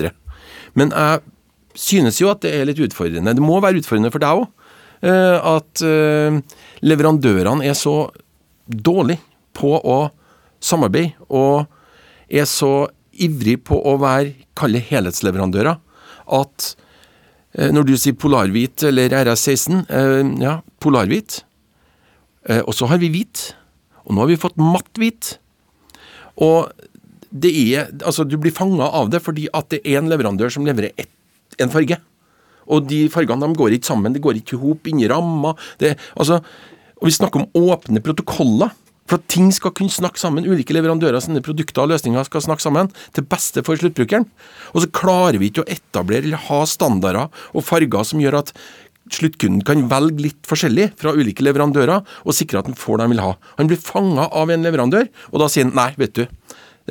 Men 0.77 0.93
jeg 0.93 1.21
synes 1.75 2.21
jo 2.21 2.29
at 2.31 2.43
det 2.45 2.53
er 2.53 2.67
litt 2.69 2.81
utfordrende. 2.83 3.33
Det 3.35 3.43
må 3.43 3.59
være 3.63 3.81
utfordrende 3.81 4.13
for 4.13 4.23
deg 4.23 4.43
òg. 4.43 4.49
Eh, 5.01 5.37
at 5.57 5.81
eh, 5.81 6.37
leverandørene 6.85 7.65
er 7.65 7.77
så 7.77 8.11
dårlige 8.69 9.21
på 9.57 9.73
å 9.73 9.99
samarbeide, 10.61 11.15
og 11.33 11.65
er 12.29 12.45
så 12.49 12.87
ivrig 13.11 13.57
på 13.65 13.75
å 13.75 13.95
være, 14.01 14.35
kalle 14.57 14.83
helhetsleverandører, 14.85 15.79
at 16.37 16.67
eh, 17.57 17.71
når 17.73 17.89
du 17.89 17.95
sier 17.97 18.17
polarhvit 18.19 18.85
eller 18.87 19.17
RS16, 19.23 19.81
ja, 20.43 20.59
polarhvit. 20.81 21.41
Og 22.65 22.73
så 22.73 22.87
har 22.89 22.97
vi 22.97 23.11
hvit. 23.13 23.51
Og 24.07 24.15
nå 24.15 24.23
har 24.23 24.29
vi 24.31 24.39
fått 24.41 24.57
matt 24.57 24.97
hvit. 24.97 25.35
Og 26.41 26.71
det 27.31 27.51
er, 27.51 27.91
altså 28.03 28.25
Du 28.27 28.37
blir 28.37 28.53
fanga 28.55 28.89
av 28.91 29.09
det 29.11 29.21
fordi 29.23 29.47
at 29.55 29.69
det 29.71 29.81
er 29.85 30.01
en 30.01 30.11
leverandør 30.11 30.51
som 30.53 30.67
leverer 30.67 30.91
ett, 30.99 31.11
en 31.59 31.71
farge. 31.71 31.97
Og 32.71 32.85
de 32.87 33.05
fargene 33.11 33.47
de 33.47 33.57
går 33.57 33.77
ikke 33.77 33.89
sammen, 33.89 34.13
det 34.13 34.23
går 34.23 34.39
ikke 34.39 34.57
i 34.57 34.61
hop 34.61 34.91
inni 34.91 35.09
ramma. 35.11 35.55
Altså, 36.15 36.41
og 36.99 37.07
Vi 37.07 37.17
snakker 37.17 37.41
om 37.41 37.71
åpne 37.71 38.03
protokoller. 38.03 38.75
For 39.09 39.19
at 39.19 39.27
ting 39.27 39.49
skal 39.51 39.73
kunne 39.75 39.91
snakke 39.91 40.21
sammen. 40.21 40.45
Ulike 40.47 40.71
leverandører 40.71 41.19
sine 41.19 41.41
produkter 41.43 41.83
og 41.83 41.89
løsninger 41.91 42.23
skal 42.23 42.45
snakke 42.45 42.63
sammen 42.63 42.87
til 43.11 43.25
beste 43.27 43.59
for 43.67 43.75
sluttbrukeren. 43.75 44.23
Og 44.71 44.85
så 44.85 44.91
klarer 44.93 45.41
vi 45.41 45.49
ikke 45.51 45.65
å 45.65 45.67
etablere 45.67 46.23
eller 46.23 46.39
ha 46.47 46.61
standarder 46.69 47.27
og 47.27 47.65
farger 47.67 48.07
som 48.07 48.23
gjør 48.23 48.39
at 48.39 48.53
sluttkunden 49.11 49.65
kan 49.67 49.83
velge 49.91 50.27
litt 50.29 50.47
forskjellig 50.47 50.91
fra 50.99 51.11
ulike 51.17 51.43
leverandører 51.43 52.05
og 52.23 52.37
sikre 52.37 52.61
at 52.61 52.69
han 52.69 52.77
får 52.77 52.99
det 52.99 53.07
han 53.07 53.15
vil 53.15 53.23
ha. 53.25 53.31
Han 53.57 53.71
blir 53.71 53.81
fanga 53.81 54.29
av 54.31 54.53
en 54.53 54.63
leverandør, 54.63 55.09
og 55.33 55.41
da 55.41 55.49
sier 55.51 55.67
han 55.67 55.75
nei, 55.75 55.89
vet 55.99 56.15
du, 56.15 56.23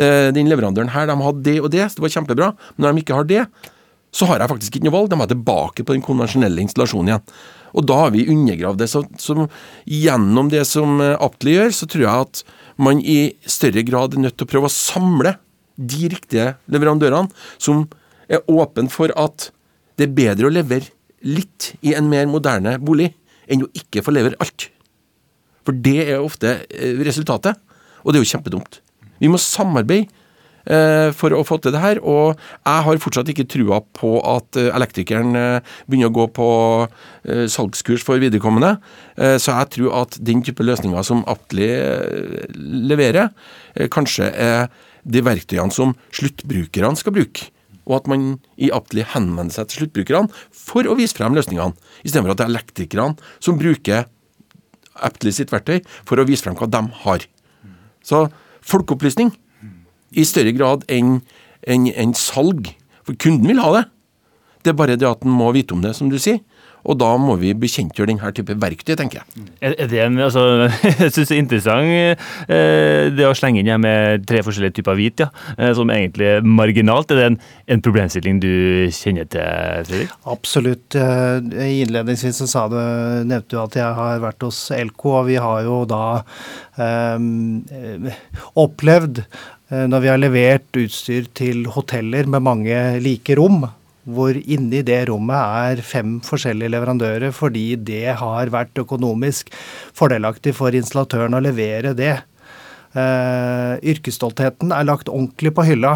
den 0.00 0.48
leverandøren 0.48 0.92
her, 0.94 1.10
de 1.10 1.16
hadde 1.20 1.44
det 1.44 1.58
og 1.60 1.68
det, 1.74 1.82
så 1.84 1.98
det 1.98 2.04
var 2.06 2.12
kjempebra. 2.14 2.50
Men 2.76 2.86
når 2.86 2.94
de 2.96 3.02
ikke 3.04 3.18
har 3.18 3.28
det, 3.28 3.42
så 4.16 4.26
har 4.26 4.42
jeg 4.42 4.50
faktisk 4.50 4.76
ikke 4.76 4.88
noe 4.88 4.96
valg. 4.96 5.10
De 5.12 5.18
er 5.20 5.30
tilbake 5.30 5.84
på 5.86 5.94
den 5.94 6.04
konvensjonelle 6.04 6.62
installasjonen 6.64 7.12
igjen. 7.12 7.26
Og 7.78 7.86
da 7.86 7.98
har 8.00 8.14
vi 8.14 8.26
undergravd 8.32 8.80
det. 8.82 8.88
Så, 8.90 9.04
så 9.22 9.46
gjennom 9.86 10.50
det 10.50 10.64
som 10.70 10.98
Aptli 10.98 11.54
gjør, 11.54 11.74
så 11.76 11.86
tror 11.90 12.06
jeg 12.06 12.26
at 12.26 12.42
man 12.80 13.02
i 13.04 13.20
større 13.44 13.84
grad 13.86 14.16
er 14.16 14.24
nødt 14.24 14.38
til 14.40 14.48
å 14.48 14.50
prøve 14.50 14.70
å 14.70 14.74
samle 14.74 15.36
de 15.80 16.10
riktige 16.12 16.54
leverandørene 16.72 17.30
som 17.60 17.86
er 18.30 18.44
åpne 18.50 18.90
for 18.92 19.12
at 19.18 19.50
det 19.98 20.08
er 20.08 20.16
bedre 20.16 20.48
å 20.48 20.54
levere 20.54 20.90
litt 21.26 21.74
i 21.84 21.94
en 21.96 22.08
mer 22.10 22.28
moderne 22.30 22.76
bolig 22.80 23.10
enn 23.50 23.66
å 23.66 23.72
ikke 23.76 24.04
få 24.04 24.14
levere 24.14 24.38
alt. 24.40 24.68
For 25.66 25.76
det 25.76 25.98
er 26.06 26.22
ofte 26.22 26.60
eh, 26.66 27.00
resultatet, 27.04 27.58
og 28.00 28.12
det 28.12 28.20
er 28.20 28.24
jo 28.24 28.30
kjempedumt. 28.32 28.80
Vi 29.20 29.30
må 29.30 29.40
samarbeide 29.40 30.08
eh, 30.64 31.10
for 31.16 31.34
å 31.36 31.44
få 31.46 31.60
til 31.60 31.74
det 31.74 31.82
her. 31.82 32.00
Og 32.00 32.34
jeg 32.34 32.86
har 32.86 33.02
fortsatt 33.04 33.30
ikke 33.32 33.48
trua 33.50 33.80
på 33.96 34.16
at 34.24 34.58
eh, 34.60 34.70
elektrikeren 34.76 35.36
eh, 35.38 35.76
begynner 35.86 36.10
å 36.10 36.16
gå 36.20 36.26
på 36.36 36.50
salgskurs 37.52 38.04
for 38.06 38.20
viderekommende. 38.22 38.78
Så 39.20 39.52
jeg 39.52 39.68
tror 39.74 39.96
at 39.98 40.14
den 40.24 40.40
type 40.40 40.64
løsninger 40.64 41.04
som 41.04 41.20
Aptly 41.28 41.66
leverer, 42.88 43.28
kanskje 43.92 44.30
er 44.32 44.70
de 45.04 45.20
verktøyene 45.24 45.74
som 45.74 45.92
sluttbrukerne 46.16 46.96
skal 46.96 47.14
bruke. 47.18 47.50
Og 47.84 47.98
at 47.98 48.08
man 48.10 48.24
i 48.56 48.70
Aptly 48.72 49.04
henvender 49.12 49.52
seg 49.52 49.68
til 49.68 49.82
sluttbrukerne 49.82 50.32
for 50.56 50.88
å 50.88 50.96
vise 50.96 51.18
frem 51.18 51.36
løsningene, 51.36 51.76
istedenfor 52.06 52.32
at 52.32 52.40
det 52.40 52.46
er 52.46 52.54
elektrikerne 52.54 53.32
som 53.42 53.60
bruker 53.60 54.08
Aptly 55.00 55.32
sitt 55.36 55.52
verktøy 55.52 55.80
for 56.08 56.20
å 56.20 56.26
vise 56.28 56.46
frem 56.46 56.56
hva 56.58 56.70
de 56.72 56.82
har. 57.04 57.28
Så 58.04 58.24
folkeopplysning 58.62 59.32
i 60.10 60.24
større 60.26 60.52
grad 60.56 60.84
enn 60.90 61.20
en, 61.68 61.86
en 61.88 62.14
salg. 62.16 62.72
For 63.06 63.18
kunden 63.20 63.48
vil 63.50 63.62
ha 63.62 63.72
det. 63.78 63.84
Det 64.64 64.72
er 64.72 64.78
bare 64.78 64.96
det 64.98 65.08
at 65.08 65.22
den 65.24 65.32
må 65.32 65.50
vite 65.56 65.76
om 65.76 65.82
det, 65.84 65.94
som 65.96 66.10
du 66.10 66.18
sier. 66.20 66.40
Og 66.88 66.96
da 67.00 67.10
må 67.20 67.36
vi 67.40 67.52
bekjentgjøre 67.58 68.12
denne 68.12 68.32
type 68.36 68.56
verktøy, 68.60 68.94
tenker 68.98 69.20
jeg. 69.20 69.46
Er, 69.60 69.76
det 69.90 70.00
en, 70.04 70.18
altså, 70.24 70.44
Jeg 71.02 71.12
syns 71.12 71.30
det 71.30 71.36
er 71.36 71.42
interessant 71.42 71.90
eh, 71.90 73.10
det 73.14 73.26
å 73.28 73.34
slenge 73.36 73.62
inn 73.62 73.70
her 73.70 73.80
med 73.82 74.26
tre 74.28 74.42
forskjellige 74.46 74.78
typer 74.80 74.98
hvit, 74.98 75.24
ja, 75.24 75.28
eh, 75.56 75.72
som 75.76 75.92
egentlig 75.92 76.28
er 76.36 76.46
marginalt. 76.46 77.12
Er 77.12 77.20
det 77.20 77.28
en, 77.30 77.38
en 77.76 77.84
problemstilling 77.84 78.40
du 78.42 78.52
kjenner 78.96 79.28
til, 79.30 79.44
Fredrik? 79.90 80.16
Absolutt. 80.30 80.96
Eh, 80.96 81.76
innledningsvis 81.84 82.42
så 82.42 82.50
sa 82.50 82.66
du, 82.72 82.78
nevnte 83.28 83.54
du 83.54 83.60
at 83.62 83.78
jeg 83.78 84.00
har 84.00 84.24
vært 84.24 84.48
hos 84.48 84.62
Elko, 84.74 85.18
og 85.20 85.30
vi 85.30 85.38
har 85.40 85.64
jo 85.66 85.82
da 85.90 86.04
um, 86.80 88.10
opplevd 88.60 89.24
når 89.70 90.02
vi 90.02 90.08
har 90.10 90.18
levert 90.18 90.78
utstyr 90.80 91.28
til 91.38 91.60
hoteller 91.70 92.26
med 92.26 92.42
mange 92.42 92.78
like 93.04 93.36
rom, 93.38 93.68
hvor 94.08 94.36
inni 94.38 94.80
det 94.86 95.02
rommet 95.10 95.36
er 95.36 95.82
fem 95.84 96.18
forskjellige 96.24 96.72
leverandører, 96.72 97.34
fordi 97.36 97.74
det 97.76 98.16
har 98.20 98.52
vært 98.52 98.80
økonomisk 98.80 99.52
fordelaktig 99.96 100.54
for 100.56 100.76
installatøren 100.76 101.36
å 101.36 101.42
levere 101.44 101.92
det. 101.96 102.16
Uh, 102.90 103.76
yrkesstoltheten 103.86 104.72
er 104.74 104.88
lagt 104.88 105.10
ordentlig 105.12 105.52
på 105.54 105.62
hylla 105.68 105.92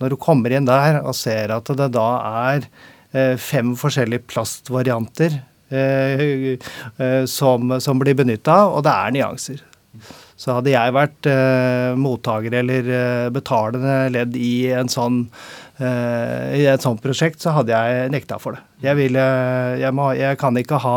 når 0.00 0.14
du 0.14 0.16
kommer 0.22 0.54
inn 0.54 0.64
der 0.64 1.02
og 1.02 1.12
ser 1.18 1.52
at 1.52 1.68
det 1.76 1.90
da 1.92 2.06
er 2.46 2.64
uh, 2.64 3.34
fem 3.36 3.74
forskjellige 3.76 4.24
plastvarianter 4.30 5.42
uh, 5.74 6.54
som, 7.28 7.74
som, 7.82 8.00
blir 8.00 8.16
benytta, 8.16 8.62
og 8.70 8.86
det 8.86 8.94
er 8.94 9.18
nyanser. 9.18 9.64
Så 10.38 10.54
hadde 10.54 10.70
jeg 10.70 10.94
vært 10.94 11.26
mottaker 11.98 12.54
eller 12.60 12.86
betalende 13.34 14.04
ledd 14.14 14.36
i 14.38 14.68
en 14.70 14.86
sånn 14.86 15.24
I 15.78 16.64
et 16.66 16.82
sånt 16.82 17.02
prosjekt 17.02 17.42
så 17.42 17.52
hadde 17.54 17.74
jeg 17.74 18.10
nekta 18.10 18.38
for 18.42 18.56
det. 18.56 18.64
Jeg, 18.82 18.98
ville, 18.98 19.24
jeg, 19.78 19.94
må, 19.94 20.10
jeg 20.18 20.38
kan 20.38 20.56
ikke 20.58 20.78
ha, 20.82 20.96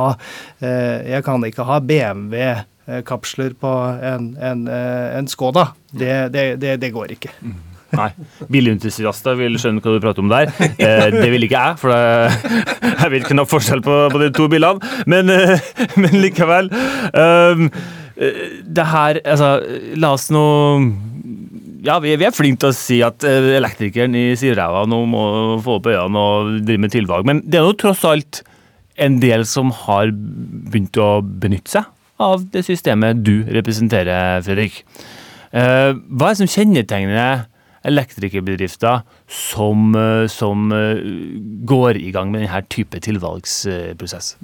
eh, 0.62 1.02
jeg 1.16 1.26
kan 1.26 1.44
ikke 1.46 1.66
ha 1.70 1.80
BMW-kapsler 1.86 3.54
på 3.62 3.74
en, 4.12 4.32
en, 4.42 4.64
eh, 4.70 5.18
en 5.20 5.30
Skoda. 5.30 5.72
Det, 5.92 6.32
det, 6.34 6.46
det, 6.62 6.80
det, 6.82 6.92
går 6.94 7.14
ikke. 7.18 7.34
Mm. 7.42 7.60
Nei. 7.92 8.10
Bilentusiaster 8.54 9.36
vil 9.38 9.58
skjønne 9.60 9.84
hva 9.84 9.96
du 9.98 10.02
prater 10.04 10.24
om 10.24 10.32
der. 10.32 10.54
det 10.80 11.30
vil 11.34 11.46
ikke 11.46 11.62
jeg, 11.62 11.80
for 11.82 11.92
jeg 11.92 13.14
vet 13.14 13.34
noe 13.36 13.50
forskjell 13.50 13.82
på, 13.86 13.98
på, 14.14 14.22
de 14.22 14.30
to 14.38 14.48
bilene. 14.52 14.94
Men, 15.10 15.30
men 16.02 16.22
likevel. 16.24 16.72
Um, 17.14 17.68
det 18.22 18.86
her 18.86 19.18
Altså, 19.26 19.56
la 19.98 20.12
oss 20.14 20.28
nå 20.34 20.46
ja, 21.82 21.98
vi, 22.02 22.14
vi, 22.20 22.28
er 22.28 22.36
flinke 22.36 22.62
til 22.62 22.72
å 22.72 22.78
si 22.78 23.00
at 23.06 23.26
uh, 23.26 23.52
elektrikeren 23.58 24.16
i 24.18 24.32
sideræva 24.40 24.84
nå 24.90 25.02
må 25.10 25.24
få 25.66 25.80
opp 25.80 25.90
øynene 25.90 26.26
og 26.26 26.52
drive 26.68 26.84
med 26.84 26.94
tilvalg, 26.94 27.28
men 27.28 27.42
det 27.46 27.62
er 27.62 27.68
jo 27.68 27.78
tross 27.82 28.04
alt 28.08 28.44
en 29.02 29.18
del 29.24 29.46
som 29.50 29.72
har 29.86 30.12
begynt 30.14 31.00
å 31.02 31.10
benytte 31.24 31.74
seg 31.80 31.88
av 32.22 32.44
det 32.54 32.62
systemet 32.68 33.24
du 33.26 33.40
representerer, 33.50 34.44
Fredrik. 34.46 34.84
Uh, 35.52 35.98
hva 36.14 36.30
er 36.30 36.36
det 36.36 36.42
som 36.44 36.54
kjennetegner 36.54 37.48
elektrikerbedrifter 37.90 39.02
som, 39.26 39.96
uh, 39.98 40.28
som 40.30 40.70
går 41.66 41.98
i 41.98 42.12
gang 42.14 42.30
med 42.30 42.46
denne 42.46 42.62
type 42.70 43.02
tilvalgsprosess? 43.02 44.36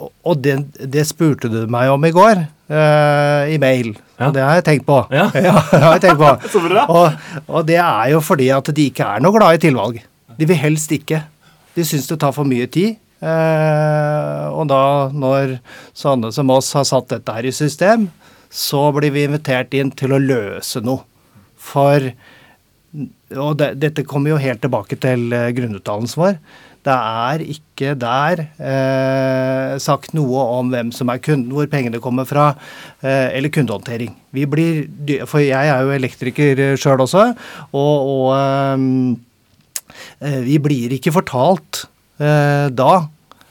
Og 0.00 0.38
det, 0.40 0.56
det, 0.80 1.04
spurte 1.08 1.50
du 1.52 1.64
meg 1.70 1.90
om 1.92 2.04
i 2.06 2.12
går, 2.14 2.42
uh, 2.72 3.42
i 3.50 3.58
mail. 3.60 3.92
Ja. 4.16 4.28
Og 4.28 4.36
det 4.36 4.44
har 4.44 4.58
jeg 4.60 4.66
tenkt 4.68 4.86
på. 4.88 5.00
Ja, 5.12 5.26
ja 5.48 5.56
det 5.72 5.82
har 5.82 5.98
jeg 5.98 6.04
tenkt 6.06 6.22
på. 6.22 6.30
Så 6.54 6.62
bra. 6.64 6.86
Og, 6.88 7.44
og, 7.46 7.60
det 7.68 7.80
er 7.82 8.14
jo 8.14 8.22
fordi 8.24 8.48
at 8.54 8.72
de 8.76 8.88
ikke 8.92 9.08
er 9.16 9.24
noe 9.24 9.36
glad 9.36 9.58
i 9.58 9.62
tilvalg. 9.66 10.00
De 10.40 10.48
vil 10.48 10.60
helst 10.60 10.92
ikke. 10.96 11.22
De 11.76 11.84
syns 11.86 12.08
det 12.08 12.20
tar 12.22 12.34
for 12.36 12.48
mye 12.48 12.68
tid. 12.72 12.96
Uh, 13.20 14.48
og 14.56 14.64
da, 14.70 14.82
når 15.12 15.58
sånne 15.96 16.30
som 16.32 16.52
oss 16.54 16.72
har 16.78 16.86
satt 16.88 17.10
dette 17.12 17.36
her 17.36 17.48
i 17.48 17.52
system, 17.52 18.08
så 18.50 18.86
blir 18.96 19.12
vi 19.14 19.26
invitert 19.28 19.76
inn 19.76 19.92
til 19.92 20.16
å 20.16 20.22
løse 20.22 20.80
noe. 20.84 21.04
For 21.60 22.08
Og 23.36 23.52
det, 23.60 23.74
dette 23.78 24.02
kommer 24.08 24.32
jo 24.32 24.40
helt 24.40 24.62
tilbake 24.64 24.96
til 24.98 25.28
uh, 25.36 25.52
grunnutdannelsen 25.54 26.22
vår 26.24 26.40
Det 26.80 26.94
er 26.96 27.42
ikke 27.44 27.92
der 28.00 28.40
eh, 28.56 29.74
sagt 29.82 30.14
noe 30.16 30.44
om 30.56 30.70
hvem 30.72 30.92
som 30.96 31.10
er 31.12 31.20
kunden, 31.20 31.52
hvor 31.52 31.68
pengene 31.68 32.00
kommer 32.00 32.24
fra, 32.28 32.54
eh, 33.04 33.36
eller 33.36 33.52
kundehåndtering. 33.52 34.14
Vi 34.32 34.46
blir, 34.48 34.86
for 35.28 35.44
jeg 35.44 35.68
er 35.68 35.84
jo 35.84 35.92
elektriker 35.92 36.62
sjøl 36.80 37.04
også, 37.04 37.26
og, 37.76 38.10
og 38.14 38.32
eh, 40.24 40.40
vi 40.46 40.56
blir 40.62 40.96
ikke 40.96 41.12
fortalt 41.12 41.84
eh, 42.20 42.68
da 42.72 42.92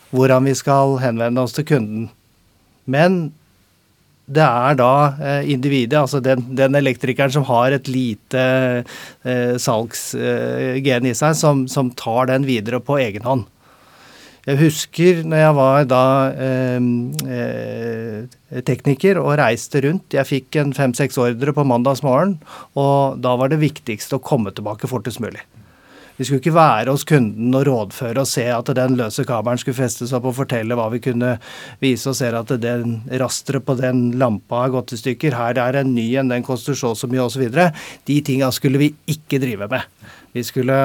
hvordan 0.09 0.49
vi 0.49 0.55
skal 0.57 0.97
henvende 1.03 1.45
oss 1.45 1.53
til 1.53 1.67
kunden. 1.69 2.07
Men 2.89 3.27
det 4.29 4.45
er 4.45 4.75
da 4.77 4.93
eh, 5.17 5.51
individet, 5.53 5.97
altså 5.97 6.21
den, 6.23 6.43
den, 6.57 6.77
elektrikeren 6.77 7.33
som 7.33 7.45
har 7.49 7.73
et 7.73 7.89
lite 7.89 8.43
eh, 9.25 9.55
salgsgen 9.57 11.07
eh, 11.07 11.09
i 11.09 11.15
seg, 11.17 11.37
som, 11.37 11.65
som, 11.71 11.89
tar 11.97 12.29
den 12.29 12.45
videre 12.47 12.81
på 12.83 12.99
egen 13.01 13.25
hånd. 13.25 13.47
Jeg 14.45 14.57
husker 14.61 15.23
når 15.27 15.41
jeg 15.41 15.55
var 15.57 15.87
da 15.89 16.03
eh, 16.45 16.89
eh, 17.35 18.61
tekniker 18.65 19.19
og 19.21 19.35
reiste 19.41 19.81
rundt. 19.85 20.15
Jeg 20.15 20.29
fikk 20.29 20.61
en 20.61 20.75
fem-seks 20.77 21.19
ordre 21.21 21.53
på 21.53 21.65
mandagsmorgen, 21.67 22.37
og 22.79 23.19
da 23.23 23.35
var 23.39 23.51
det 23.51 23.61
viktigste 23.65 24.17
å 24.17 24.23
komme 24.23 24.53
tilbake 24.53 24.89
fortest 24.89 25.21
mulig. 25.23 25.41
Vi 26.19 26.25
skulle 26.27 26.41
ikke 26.41 26.51
være 26.51 26.91
hos 26.91 27.05
kunden 27.07 27.53
og 27.55 27.63
rådføre 27.63 28.25
og 28.25 28.27
se 28.27 28.43
at 28.51 28.69
den 28.75 28.97
løse 28.99 29.23
kabelen 29.23 29.61
skulle 29.61 29.77
festes 29.77 30.11
opp 30.15 30.27
og 30.27 30.35
fortelle 30.41 30.75
hva 30.75 30.89
vi 30.91 30.99
kunne 31.05 31.37
vise 31.79 32.11
og 32.11 32.17
ser 32.19 32.35
at 32.35 32.51
den 32.59 32.97
rasteret 33.21 33.63
på 33.63 33.77
den 33.79 34.09
lampa 34.19 34.65
har 34.65 34.73
gått 34.73 34.91
i 34.97 34.99
stykker. 34.99 35.37
Her 35.39 35.61
er 35.63 35.79
en 35.79 35.93
ny 35.95 36.09
en, 36.19 36.33
den 36.33 36.43
koster 36.43 36.75
så 36.75 36.91
og 36.91 36.99
så 36.99 37.07
mye 37.07 37.23
osv. 37.23 37.47
De 38.09 38.19
tinga 38.27 38.51
skulle 38.51 38.81
vi 38.83 38.91
ikke 39.07 39.39
drive 39.39 39.71
med. 39.71 39.87
Vi 40.35 40.43
skulle 40.43 40.75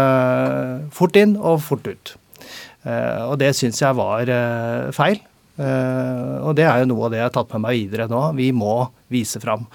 fort 0.94 1.18
inn 1.18 1.34
og 1.34 1.58
fort 1.66 1.90
ut. 1.90 2.14
Eh, 2.86 3.22
og 3.26 3.34
det 3.42 3.56
syns 3.58 3.82
jeg 3.82 3.98
var 3.98 4.30
eh, 4.30 4.92
feil. 4.94 5.18
Uh, 5.54 6.42
og 6.48 6.56
det 6.58 6.64
er 6.66 6.80
jo 6.82 6.88
noe 6.90 7.04
av 7.06 7.12
det 7.12 7.20
jeg 7.20 7.28
har 7.28 7.34
tatt 7.36 7.52
med 7.54 7.62
meg 7.62 7.76
videre 7.78 8.08
nå. 8.10 8.22
Vi 8.34 8.48
må 8.50 8.72
vise 9.14 9.38
fram. 9.38 9.68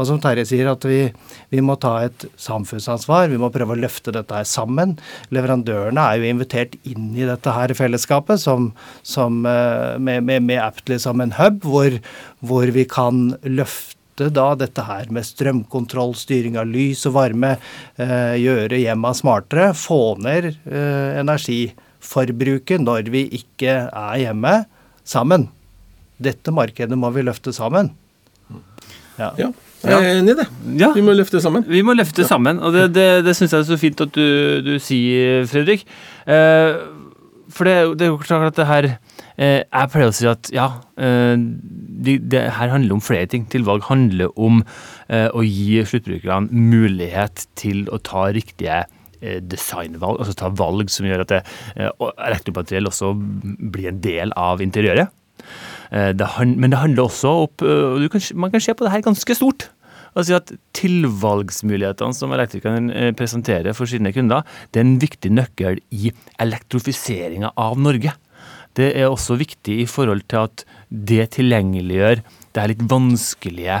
Og 0.00 0.06
som 0.08 0.16
Terje 0.22 0.46
sier, 0.48 0.70
at 0.72 0.84
vi, 0.88 1.12
vi, 1.52 1.60
må 1.64 1.76
ta 1.80 1.98
et 2.06 2.24
samfunnsansvar. 2.40 3.28
Vi 3.32 3.40
må 3.40 3.50
prøve 3.52 3.72
å 3.76 3.80
løfte 3.80 4.12
dette 4.14 4.36
her 4.38 4.46
sammen. 4.48 4.96
Leverandørene 5.34 6.00
er 6.00 6.20
jo 6.20 6.30
invitert 6.32 6.76
inn 6.88 7.10
i 7.16 7.26
dette 7.28 7.52
her 7.52 7.74
fellesskapet 7.76 8.40
som, 8.40 8.70
som, 9.04 9.44
uh, 9.44 9.98
med, 10.00 10.24
med, 10.28 10.42
med 10.48 10.62
Aptly 10.64 10.96
som 11.02 11.20
en 11.20 11.34
hub, 11.36 11.60
hvor, 11.68 11.98
hvor, 12.40 12.66
vi 12.72 12.84
kan 12.88 13.36
løfte 13.44 14.30
da 14.32 14.54
dette 14.56 14.82
her 14.86 15.10
med 15.12 15.26
strømkontroll, 15.26 16.14
styring 16.16 16.56
av 16.60 16.66
lys 16.70 17.06
og 17.08 17.14
varme, 17.16 17.56
eh, 17.96 18.34
gjøre 18.38 18.78
hjemma 18.78 19.14
smartere, 19.16 19.72
få 19.74 20.18
ned 20.22 20.50
energiforbruket 20.68 22.84
når 22.84 23.08
vi 23.10 23.24
ikke 23.40 23.88
er 23.88 24.20
hjemme 24.20 24.52
sammen. 25.08 25.48
Dette 26.22 26.52
markedet 26.54 26.98
må 27.00 27.10
vi 27.16 27.24
løfte 27.24 27.56
sammen. 27.56 27.90
Ja. 29.18 29.32
ja. 29.40 29.50
Jeg 29.82 29.98
er 29.98 30.18
enig 30.20 30.34
i 30.34 30.38
det. 30.38 30.46
Ja. 30.80 30.90
Vi 30.94 31.04
må 31.04 31.14
løfte 31.16 31.40
sammen. 31.42 31.66
Vi 31.68 31.82
må 31.86 31.96
løfte 31.98 32.26
sammen, 32.28 32.60
og 32.62 32.74
det, 32.74 32.88
det, 32.96 33.06
det 33.26 33.36
syns 33.38 33.54
jeg 33.54 33.64
er 33.64 33.68
så 33.70 33.78
fint 33.80 34.02
at 34.04 34.14
du, 34.14 34.26
du 34.64 34.74
sier, 34.82 35.46
Fredrik. 35.50 35.84
Eh, 36.26 36.78
for 37.52 37.68
det, 37.68 37.76
det, 38.00 38.06
er 38.06 38.12
jo 38.14 38.22
klart 38.22 38.48
at 38.48 38.56
det 38.56 38.64
her 38.64 38.86
eh, 38.88 39.58
Jeg 39.60 39.90
pleier 39.92 40.08
å 40.08 40.14
si 40.16 40.28
at 40.30 40.48
ja, 40.54 40.68
eh, 40.96 41.34
det, 41.36 42.16
det, 42.32 42.46
her 42.56 42.72
handler 42.72 42.96
om 42.96 43.04
flere 43.04 43.28
ting. 43.28 43.44
Tilvalg 43.52 43.84
handler 43.90 44.32
om 44.40 44.62
eh, 45.08 45.28
å 45.28 45.44
gi 45.44 45.82
sluttbrukerne 45.84 46.64
mulighet 46.72 47.46
til 47.60 47.84
å 47.92 48.00
ta 48.00 48.30
riktige 48.32 48.84
Eh, 49.22 49.38
designvalg, 49.38 50.18
altså 50.18 50.32
ta 50.34 50.48
valg 50.58 50.88
som 50.90 51.06
gjør 51.06 51.22
at 51.22 51.30
det, 51.30 51.40
eh, 51.78 51.90
elektromateriell 52.26 52.88
også 52.90 53.12
blir 53.14 53.92
en 53.92 54.00
del 54.02 54.32
av 54.34 54.58
interiøret. 54.58 55.14
Eh, 55.92 56.10
det, 56.16 56.28
men 56.56 56.72
det 56.72 56.80
handler 56.80 57.06
også 57.06 57.36
opp 57.44 57.62
kan, 57.62 58.26
Man 58.34 58.52
kan 58.52 58.64
se 58.64 58.74
på 58.74 58.86
det 58.86 58.94
her 58.94 59.04
ganske 59.04 59.36
stort. 59.38 59.70
Altså 60.12 60.36
at 60.40 60.52
Tilvalgsmulighetene 60.76 62.16
som 62.16 62.34
elektrikerne 62.36 63.12
presenterer 63.16 63.72
for 63.76 63.88
sine 63.88 64.12
kunder, 64.12 64.44
det 64.72 64.82
er 64.82 64.84
en 64.84 64.98
viktig 65.00 65.30
nøkkel 65.32 65.80
i 65.94 66.12
elektrifiseringa 66.42 67.54
av 67.56 67.80
Norge. 67.80 68.12
Det 68.76 68.90
er 68.96 69.08
også 69.08 69.38
viktig 69.40 69.82
i 69.82 69.88
forhold 69.88 70.24
til 70.28 70.44
at 70.48 70.64
det 70.88 71.30
tilgjengeliggjør 71.36 72.20
det 72.52 72.60
er 72.60 72.72
litt 72.72 72.84
vanskelige 72.88 73.80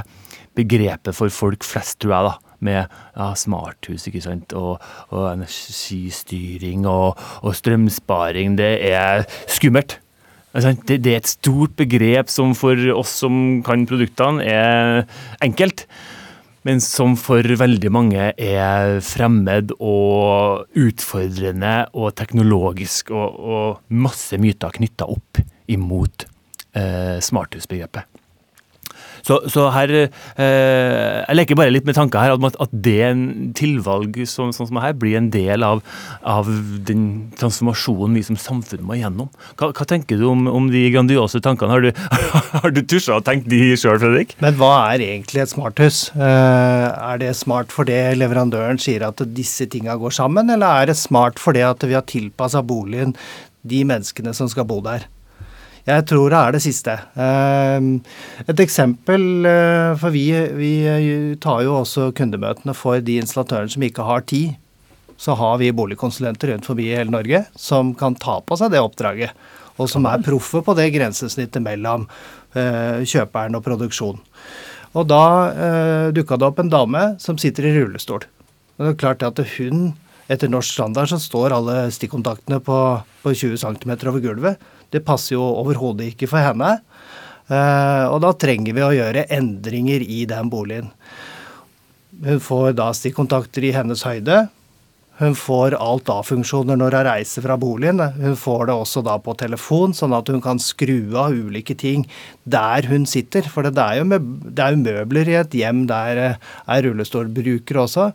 begrepet 0.56 1.16
for 1.16 1.32
folk 1.32 1.64
flest, 1.64 1.98
tror 2.00 2.16
jeg. 2.16 2.30
da 2.30 2.52
med 2.62 2.86
ja, 3.16 3.32
smarthus 3.34 4.06
ikke 4.08 4.22
sant? 4.22 4.54
Og, 4.54 4.78
og 5.10 5.26
energistyring 5.32 6.86
og, 6.86 7.18
og, 7.42 7.50
strømsparing. 7.58 8.56
Det 8.60 8.72
er 8.92 9.26
skummelt. 9.50 9.98
Det, 10.52 10.98
det, 11.00 11.12
er 11.12 11.22
et 11.22 11.30
stort 11.30 11.76
begrep 11.78 12.28
som 12.28 12.52
for 12.56 12.76
oss 12.92 13.14
som 13.22 13.62
kan 13.64 13.86
produktene, 13.88 14.44
er 14.44 15.06
enkelt. 15.44 15.86
Men 16.62 16.78
som 16.84 17.16
for 17.18 17.42
veldig 17.42 17.90
mange 17.90 18.28
er 18.38 19.00
fremmed 19.02 19.72
og 19.80 20.68
utfordrende 20.78 21.74
og 21.96 22.12
teknologisk, 22.20 23.10
og, 23.10 23.40
og 23.40 23.96
masse 24.04 24.38
myter 24.38 24.76
knytta 24.76 25.08
opp 25.10 25.42
imot 25.72 26.28
eh, 26.78 27.18
smarthusbegrepet. 27.18 28.11
Så, 29.26 29.38
så 29.52 29.68
her 29.74 29.90
eh, 29.94 31.18
Jeg 31.22 31.36
leker 31.36 31.58
bare 31.58 31.72
litt 31.72 31.86
med 31.88 31.96
tanker 31.96 32.22
her, 32.22 32.34
at, 32.34 32.58
at 32.62 32.74
det 32.84 32.98
en 33.06 33.24
tilvalg 33.58 34.18
sånn, 34.28 34.52
sånn 34.54 34.68
som 34.70 34.80
her 34.82 34.94
blir 34.98 35.18
en 35.18 35.30
del 35.32 35.64
av, 35.66 35.82
av, 36.26 36.50
den 36.86 37.04
transformasjonen 37.38 38.18
vi 38.18 38.24
som 38.26 38.38
samfunn 38.40 38.84
må 38.86 38.98
gjennom. 38.98 39.30
Hva, 39.60 39.70
hva 39.70 39.86
tenker 39.88 40.18
du 40.20 40.26
om, 40.30 40.44
om, 40.50 40.68
de 40.72 40.84
grandiose 40.94 41.42
tankene? 41.44 41.72
Har 41.72 41.86
du, 41.86 41.90
har 42.64 42.74
du 42.74 42.82
tusja 42.82 43.18
og 43.18 43.26
tenkt 43.28 43.48
de 43.52 43.76
sjøl, 43.78 44.00
Fredrik? 44.02 44.36
Men 44.42 44.58
hva 44.60 44.72
er 44.92 45.06
egentlig 45.06 45.44
et 45.44 45.54
smarthus? 45.54 46.04
Eh, 46.16 46.88
er 46.90 47.22
det 47.22 47.32
smart 47.38 47.72
fordi 47.74 47.98
leverandøren 48.18 48.80
sier 48.82 49.06
at 49.06 49.22
disse 49.36 49.68
tinga 49.70 49.96
går 50.00 50.14
sammen, 50.18 50.50
eller 50.52 50.82
er 50.82 50.92
det 50.92 50.98
smart 51.00 51.40
fordi 51.42 51.64
at 51.66 51.86
vi 51.86 51.96
har 51.98 52.06
tilpassa 52.08 52.64
boligen 52.66 53.16
de 53.62 53.84
menneskene 53.86 54.34
som 54.34 54.50
skal 54.50 54.66
bo 54.68 54.80
der? 54.84 55.06
Jeg 55.82 56.04
tror 56.06 56.30
det 56.30 56.38
er 56.38 56.54
det 56.54 56.62
siste. 56.62 56.92
Ehm, 57.18 57.94
et 58.46 58.60
eksempel, 58.62 59.46
eh, 59.50 59.94
for 59.98 60.14
vi, 60.14 60.26
vi 60.54 60.72
tar 61.42 61.64
jo 61.66 61.80
også 61.80 62.12
kundemøtene 62.14 62.74
for 62.78 63.02
de 63.02 63.18
installatørene 63.18 63.74
som 63.74 63.86
ikke 63.86 64.06
har 64.06 64.22
tid. 64.30 64.54
Så 65.18 65.34
har 65.38 65.58
vi 65.58 65.72
boligkonsulenter 65.74 66.52
rundt 66.52 66.66
forbi 66.66 66.88
i 66.90 66.96
hele 66.96 67.10
Norge 67.14 67.44
som 67.58 67.94
kan 67.98 68.14
ta 68.14 68.40
på 68.40 68.58
seg 68.58 68.70
det 68.74 68.82
oppdraget. 68.82 69.34
Og 69.80 69.90
som 69.90 70.06
er 70.06 70.22
proffe 70.22 70.62
på 70.62 70.74
det 70.78 70.90
grensesnittet 70.94 71.62
mellom 71.64 72.06
eh, 72.54 73.02
kjøperen 73.02 73.58
og 73.58 73.66
produksjon. 73.66 74.22
Og 74.92 75.08
da 75.08 75.24
uh, 75.48 76.06
dukka 76.12 76.36
det 76.36 76.48
opp 76.48 76.58
en 76.60 76.72
dame 76.72 77.02
som 77.22 77.38
sitter 77.40 77.68
i 77.68 77.74
rullestol. 77.78 78.26
Og 78.76 78.84
det 78.84 78.90
er 78.92 78.98
klart 79.00 79.24
at 79.24 79.40
hun, 79.56 79.92
etter 80.30 80.50
norsk 80.50 80.76
standard, 80.76 81.10
så 81.10 81.18
står 81.20 81.56
alle 81.56 81.76
stikkontaktene 81.94 82.60
på, 82.64 82.78
på 83.22 83.34
20 83.34 83.58
cm 83.62 83.92
over 84.10 84.22
gulvet. 84.22 84.70
Det 84.92 85.04
passer 85.06 85.36
jo 85.36 85.44
overhodet 85.62 86.12
ikke 86.12 86.30
for 86.30 86.44
henne. 86.44 86.76
Eh, 87.50 88.06
og 88.08 88.20
da 88.24 88.32
trenger 88.38 88.76
vi 88.76 88.84
å 88.84 88.94
gjøre 88.94 89.28
endringer 89.34 90.04
i 90.04 90.24
den 90.30 90.50
boligen. 90.52 90.90
Hun 92.22 92.42
får 92.44 92.74
da 92.78 92.92
stikkontakter 92.94 93.64
i 93.66 93.72
hennes 93.74 94.04
høyde. 94.06 94.44
Hun 95.20 95.34
får 95.36 95.74
alt 95.76 96.08
av-funksjoner 96.10 96.78
når 96.80 96.96
hun 96.96 97.06
reiser 97.06 97.44
fra 97.44 97.58
boligen. 97.60 98.00
Hun 98.16 98.36
får 98.38 98.66
det 98.68 98.76
også 98.78 99.02
da 99.06 99.18
på 99.22 99.34
telefon, 99.38 99.92
sånn 99.94 100.14
at 100.16 100.30
hun 100.32 100.40
kan 100.42 100.60
skru 100.62 101.12
av 101.20 101.36
ulike 101.36 101.76
ting 101.78 102.06
der 102.48 102.88
hun 102.90 103.04
sitter. 103.08 103.46
For 103.46 103.68
det 103.68 103.76
er 103.76 104.00
jo, 104.00 104.06
er 104.08 104.80
møbler 104.80 105.30
i 105.30 105.36
et 105.42 105.54
hjem 105.58 105.84
der 105.90 106.22
eh, 106.22 106.40
er 106.66 106.86
rullestolbrukere 106.88 107.84
også. 107.84 108.08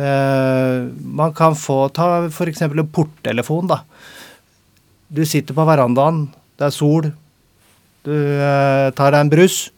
Eh, 0.00 0.88
man 1.20 1.34
kan 1.36 1.56
få 1.58 1.82
ta 1.92 2.26
f.eks. 2.28 2.62
en 2.62 2.86
porttelefon. 2.88 3.68
da. 3.70 3.82
Du 5.08 5.24
sitter 5.26 5.56
på 5.56 5.66
verandaen, 5.66 6.28
det 6.56 6.68
er 6.68 6.74
sol, 6.74 7.10
du 8.06 8.14
eh, 8.14 8.88
tar 8.96 9.12
deg 9.12 9.20
en 9.24 9.32
brus, 9.32 9.68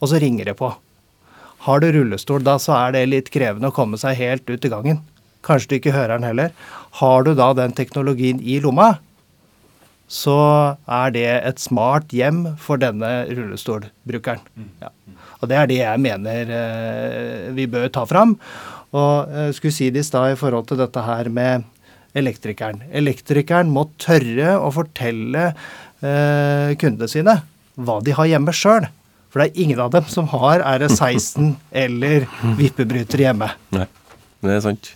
og 0.00 0.08
så 0.12 0.20
ringer 0.22 0.48
det 0.48 0.56
på. 0.60 0.70
Har 1.66 1.82
du 1.82 1.90
rullestol 1.94 2.42
da, 2.46 2.56
så 2.62 2.74
er 2.78 2.94
det 2.94 3.08
litt 3.10 3.30
krevende 3.34 3.70
å 3.70 3.74
komme 3.74 3.98
seg 4.00 4.18
helt 4.18 4.48
ut 4.50 4.64
i 4.64 4.70
gangen. 4.72 5.02
Kanskje 5.46 5.68
du 5.68 5.76
ikke 5.78 5.94
hører 5.94 6.16
den 6.16 6.28
heller. 6.30 6.54
Har 7.02 7.26
du 7.26 7.34
da 7.38 7.50
den 7.58 7.74
teknologien 7.74 8.40
i 8.42 8.60
lomma, 8.62 8.96
så 10.12 10.36
er 10.86 11.12
det 11.14 11.28
et 11.28 11.62
smart 11.62 12.12
hjem 12.12 12.44
for 12.60 12.80
denne 12.80 13.10
rullestolbrukeren. 13.30 14.42
Ja. 14.82 14.90
Og 15.42 15.50
det 15.50 15.58
er 15.58 15.70
det 15.70 15.78
jeg 15.80 16.02
mener 16.02 16.52
eh, 16.58 17.46
vi 17.56 17.66
bør 17.70 17.88
ta 17.94 18.04
fram. 18.06 18.36
Og 18.92 19.30
jeg 19.32 19.50
eh, 19.50 19.54
skulle 19.56 19.76
si 19.76 19.90
det 19.92 20.02
i 20.04 20.08
stad 20.08 20.34
i 20.34 20.38
forhold 20.40 20.68
til 20.68 20.80
dette 20.82 21.04
her 21.06 21.30
med 21.32 21.68
elektrikeren. 22.18 22.82
Elektrikeren 22.92 23.70
må 23.72 23.86
tørre 24.00 24.58
å 24.60 24.68
fortelle 24.74 25.48
eh, 25.48 26.74
kundene 26.80 27.08
sine 27.08 27.38
hva 27.80 28.00
de 28.04 28.12
har 28.16 28.28
hjemme 28.34 28.52
sjøl. 28.56 28.88
For 29.32 29.40
det 29.40 29.48
er 29.48 29.62
ingen 29.64 29.80
av 29.80 29.94
dem 29.94 30.08
som 30.12 30.26
har 30.34 30.60
RS16 30.74 31.54
eller 31.84 32.28
vippebryter 32.58 33.24
hjemme. 33.24 33.48
Nei, 33.72 33.88
det 34.44 34.58
er 34.58 34.66
sant. 34.66 34.92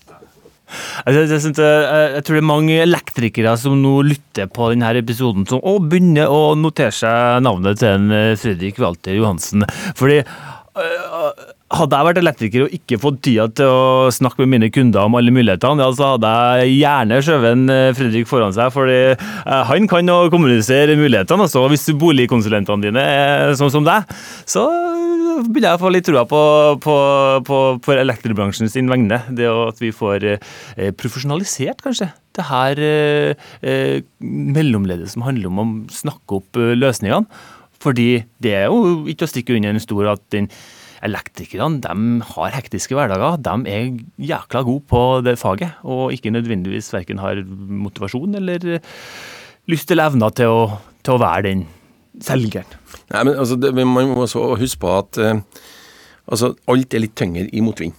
Altså, 1.06 1.20
jeg, 1.22 1.40
synes, 1.44 1.60
jeg, 1.62 1.82
jeg, 2.16 2.24
tror 2.26 2.36
det 2.36 2.42
er 2.42 2.48
mange 2.48 2.76
elektrikere 2.82 3.52
som 3.60 3.78
nå 3.78 3.94
lytter 4.04 4.48
på 4.50 4.72
denne 4.72 4.90
episoden, 4.98 5.46
som 5.48 5.62
og 5.62 5.86
begynner 5.86 6.32
å 6.32 6.56
notere 6.58 6.92
seg 6.92 7.44
navnet 7.46 7.78
til 7.80 7.94
en 7.94 8.10
eh, 8.12 8.34
Fredrik 8.40 8.80
Walter 8.82 9.14
Johansen. 9.16 9.64
Fordi 9.96 10.18
hadde 10.76 11.98
jeg 11.98 12.06
vært 12.08 12.20
elektriker 12.20 12.64
og 12.66 12.74
ikke 12.76 12.98
fått 13.00 13.20
tida 13.24 13.46
til 13.56 13.70
å 13.70 14.10
snakke 14.14 14.42
med 14.42 14.52
mine 14.54 14.70
kunder 14.74 15.06
om 15.08 15.16
alle 15.18 15.32
mulighetene, 15.34 15.82
ja, 15.82 15.94
så 15.96 16.10
hadde 16.14 16.32
jeg 16.60 16.76
gjerne 16.82 17.20
skjøvet 17.24 17.72
eh, 17.72 17.88
Fredrik 17.96 18.28
foran 18.30 18.54
seg, 18.56 18.72
fordi 18.74 18.98
eh, 19.14 19.62
han 19.70 19.88
kan 19.90 20.12
å 20.12 20.18
kommunisere 20.32 20.98
mulighetene. 20.98 21.46
Altså. 21.46 21.64
Hvis 21.72 21.88
boligkonsulentene 21.96 22.88
dine 22.88 23.06
er 23.06 23.56
sånn 23.58 23.72
som 23.72 23.86
deg, 23.86 24.12
så 24.48 24.66
begynner 25.46 25.72
jeg 25.72 25.78
å 25.78 25.82
få 25.82 25.92
litt 25.92 26.06
trua 26.08 26.24
på, 26.28 26.42
på, 26.84 26.96
på, 27.46 27.62
på 27.82 27.96
elektribransjen 27.96 28.70
sin 28.72 28.92
vegne. 28.92 29.22
Det 29.36 29.48
at 29.50 29.82
vi 29.82 29.92
får 29.96 30.28
eh, 30.36 30.92
profesjonalisert, 30.96 31.82
kanskje, 31.84 32.10
det 32.36 32.46
her 32.50 32.80
eh, 32.84 33.46
eh, 33.64 33.98
mellomleddet 34.20 35.12
som 35.12 35.24
handler 35.26 35.50
om 35.50 35.62
å 35.62 35.68
snakke 35.92 36.40
opp 36.40 36.60
eh, 36.60 36.74
løsningene. 36.76 37.26
Fordi 37.86 38.24
det 38.42 38.56
er 38.58 38.66
jo 38.66 39.06
ikke 39.06 39.28
å 39.28 39.30
stikke 39.30 39.54
under 39.54 39.74
en 39.74 39.82
stor 39.82 40.12
at 40.16 40.26
den 40.34 40.50
Elektrikerne 41.04 41.82
de 41.84 42.24
har 42.24 42.54
hektiske 42.54 42.96
hverdager. 42.96 43.36
De 43.44 43.70
er 43.70 43.90
jækla 44.16 44.62
gode 44.64 44.86
på 44.88 45.00
det 45.22 45.34
faget, 45.38 45.76
og 45.84 46.14
ikke 46.14 46.32
nødvendigvis 46.32 46.88
verken 46.94 47.20
har 47.20 47.42
motivasjon 47.44 48.38
eller 48.40 48.80
lyst 49.70 49.92
eller 49.92 50.08
evner 50.08 50.32
til 50.34 50.54
å, 50.54 50.62
til 51.04 51.16
å 51.16 51.20
være 51.20 51.44
den 51.50 51.66
selgeren. 52.24 52.72
Nei, 53.12 53.22
men 53.28 53.34
altså, 53.36 53.58
det, 53.60 53.74
Man 53.76 53.92
må 53.92 54.24
også 54.24 54.56
huske 54.56 54.82
på 54.82 54.96
at 54.96 55.20
eh, 55.20 55.44
altså, 56.26 56.54
alt 56.66 56.96
er 56.96 57.04
litt 57.04 57.16
tyngre 57.18 57.46
i 57.52 57.62
motvind. 57.62 57.94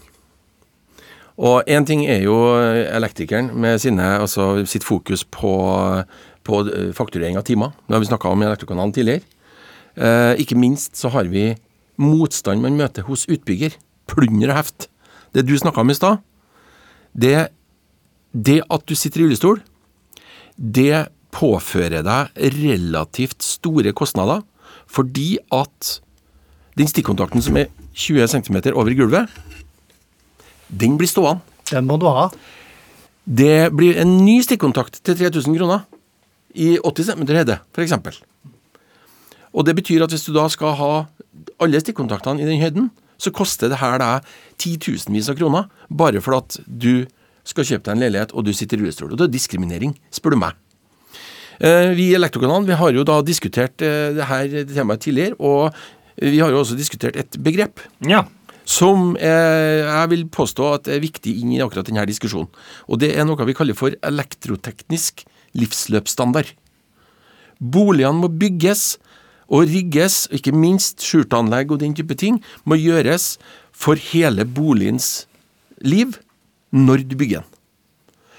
Og 1.38 1.69
Én 1.69 1.86
ting 1.86 2.02
er 2.10 2.23
jo 2.26 2.36
elektrikeren 2.58 3.52
med 3.54 3.78
sine, 3.84 4.15
altså, 4.23 4.65
sitt 4.65 4.84
fokus 4.84 5.21
på, 5.23 5.54
på 6.41 6.62
fakturering 6.97 7.38
av 7.38 7.45
timer. 7.45 7.78
Det 7.86 7.93
har 7.93 8.02
vi 8.02 8.10
snakka 8.10 8.34
om 8.34 8.41
Elektrokanalen 8.41 8.95
tidligere. 8.95 9.37
Eh, 9.98 10.34
ikke 10.44 10.58
minst 10.60 10.98
så 11.00 11.10
har 11.14 11.30
vi 11.32 11.56
motstand 11.98 12.62
man 12.62 12.78
møter 12.78 13.08
hos 13.08 13.26
utbygger. 13.30 13.76
Plunder 14.08 14.54
og 14.54 14.62
heft. 14.62 14.88
Det 15.34 15.46
du 15.48 15.56
snakka 15.58 15.82
om 15.82 15.92
i 15.92 15.98
stad, 15.98 16.22
det, 17.18 17.50
det 18.32 18.62
at 18.72 18.86
du 18.88 18.96
sitter 18.96 19.22
i 19.22 19.26
rullestol, 19.26 19.60
det 20.58 21.08
påfører 21.36 22.06
deg 22.06 22.54
relativt 22.56 23.44
store 23.46 23.92
kostnader 23.98 24.46
fordi 24.88 25.36
at 25.54 25.98
den 26.80 26.88
stikkontakten 26.88 27.44
som 27.44 27.58
er 27.60 27.68
20 27.98 28.30
cm 28.32 28.58
over 28.72 28.94
gulvet, 28.96 29.28
den 30.70 30.96
blir 30.98 31.10
stående. 31.10 31.42
Den 31.72 31.88
må 31.90 31.98
du 32.00 32.08
ha. 32.08 32.30
Det 33.28 33.74
blir 33.76 34.00
en 34.00 34.20
ny 34.24 34.40
stikkontakt 34.46 35.02
til 35.04 35.18
3000 35.20 35.58
kroner 35.58 35.84
i 36.56 36.78
80 36.80 37.12
cm 37.12 37.26
høyde, 37.28 37.60
f.eks. 37.76 38.22
Og 39.56 39.68
det 39.68 39.76
betyr 39.78 40.06
at 40.06 40.14
hvis 40.14 40.28
du 40.28 40.34
da 40.36 40.48
skal 40.52 40.76
ha 40.80 40.94
alle 41.64 41.82
stikkontaktene 41.82 42.44
i 42.44 42.48
den 42.50 42.62
høyden, 42.62 42.90
så 43.18 43.34
koster 43.34 43.72
det 43.72 43.80
her 43.82 43.98
deg 44.02 44.28
titusenvis 44.62 45.30
av 45.32 45.38
kroner 45.40 45.68
bare 45.90 46.22
for 46.22 46.38
at 46.38 46.60
du 46.68 47.08
skal 47.48 47.66
kjøpe 47.66 47.88
deg 47.88 47.96
en 47.96 48.04
leilighet 48.04 48.34
og 48.36 48.46
du 48.46 48.54
sitter 48.54 48.78
i 48.78 48.84
rullestol. 48.84 49.14
Og 49.14 49.20
det 49.20 49.30
er 49.30 49.36
diskriminering, 49.38 49.96
spør 50.14 50.36
du 50.36 50.42
meg. 50.44 50.58
Eh, 51.58 51.94
vi 51.98 52.12
i 52.12 52.18
Elektrokanalen 52.18 52.68
vi 52.68 52.78
har 52.78 52.94
jo 52.94 53.06
da 53.08 53.22
diskutert 53.26 53.82
eh, 53.82 54.12
det 54.14 54.28
her 54.30 54.58
temaet 54.70 55.06
tidligere, 55.08 55.38
og 55.40 55.74
vi 56.22 56.42
har 56.42 56.54
jo 56.54 56.62
også 56.62 56.78
diskutert 56.78 57.18
et 57.18 57.40
begrep. 57.42 57.82
Ja. 58.06 58.26
Som 58.68 59.14
jeg 59.16 60.08
vil 60.12 60.26
påstå 60.28 60.66
at 60.76 60.90
er 60.92 61.00
viktig 61.00 61.32
inn 61.40 61.54
i 61.56 61.62
akkurat 61.64 61.88
denne 61.88 62.04
diskusjonen. 62.10 62.50
Og 62.92 63.00
det 63.00 63.14
er 63.16 63.24
noe 63.24 63.46
vi 63.48 63.56
kaller 63.56 63.78
for 63.78 63.96
elektroteknisk 64.04 65.24
livsløpsstandard. 65.56 66.50
Boligene 67.64 68.26
må 68.26 68.28
bygges 68.28 68.98
og 69.48 69.68
rigges, 69.72 70.26
ikke 70.36 70.56
minst 70.56 71.04
skjultanlegg 71.06 71.72
og 71.72 71.82
den 71.84 71.96
type 71.98 72.18
ting, 72.20 72.42
må 72.68 72.80
gjøres 72.80 73.36
for 73.72 74.00
hele 74.12 74.46
boligens 74.46 75.28
liv 75.84 76.18
når 76.76 77.06
du 77.08 77.16
bygger 77.20 77.44
den. 77.44 77.54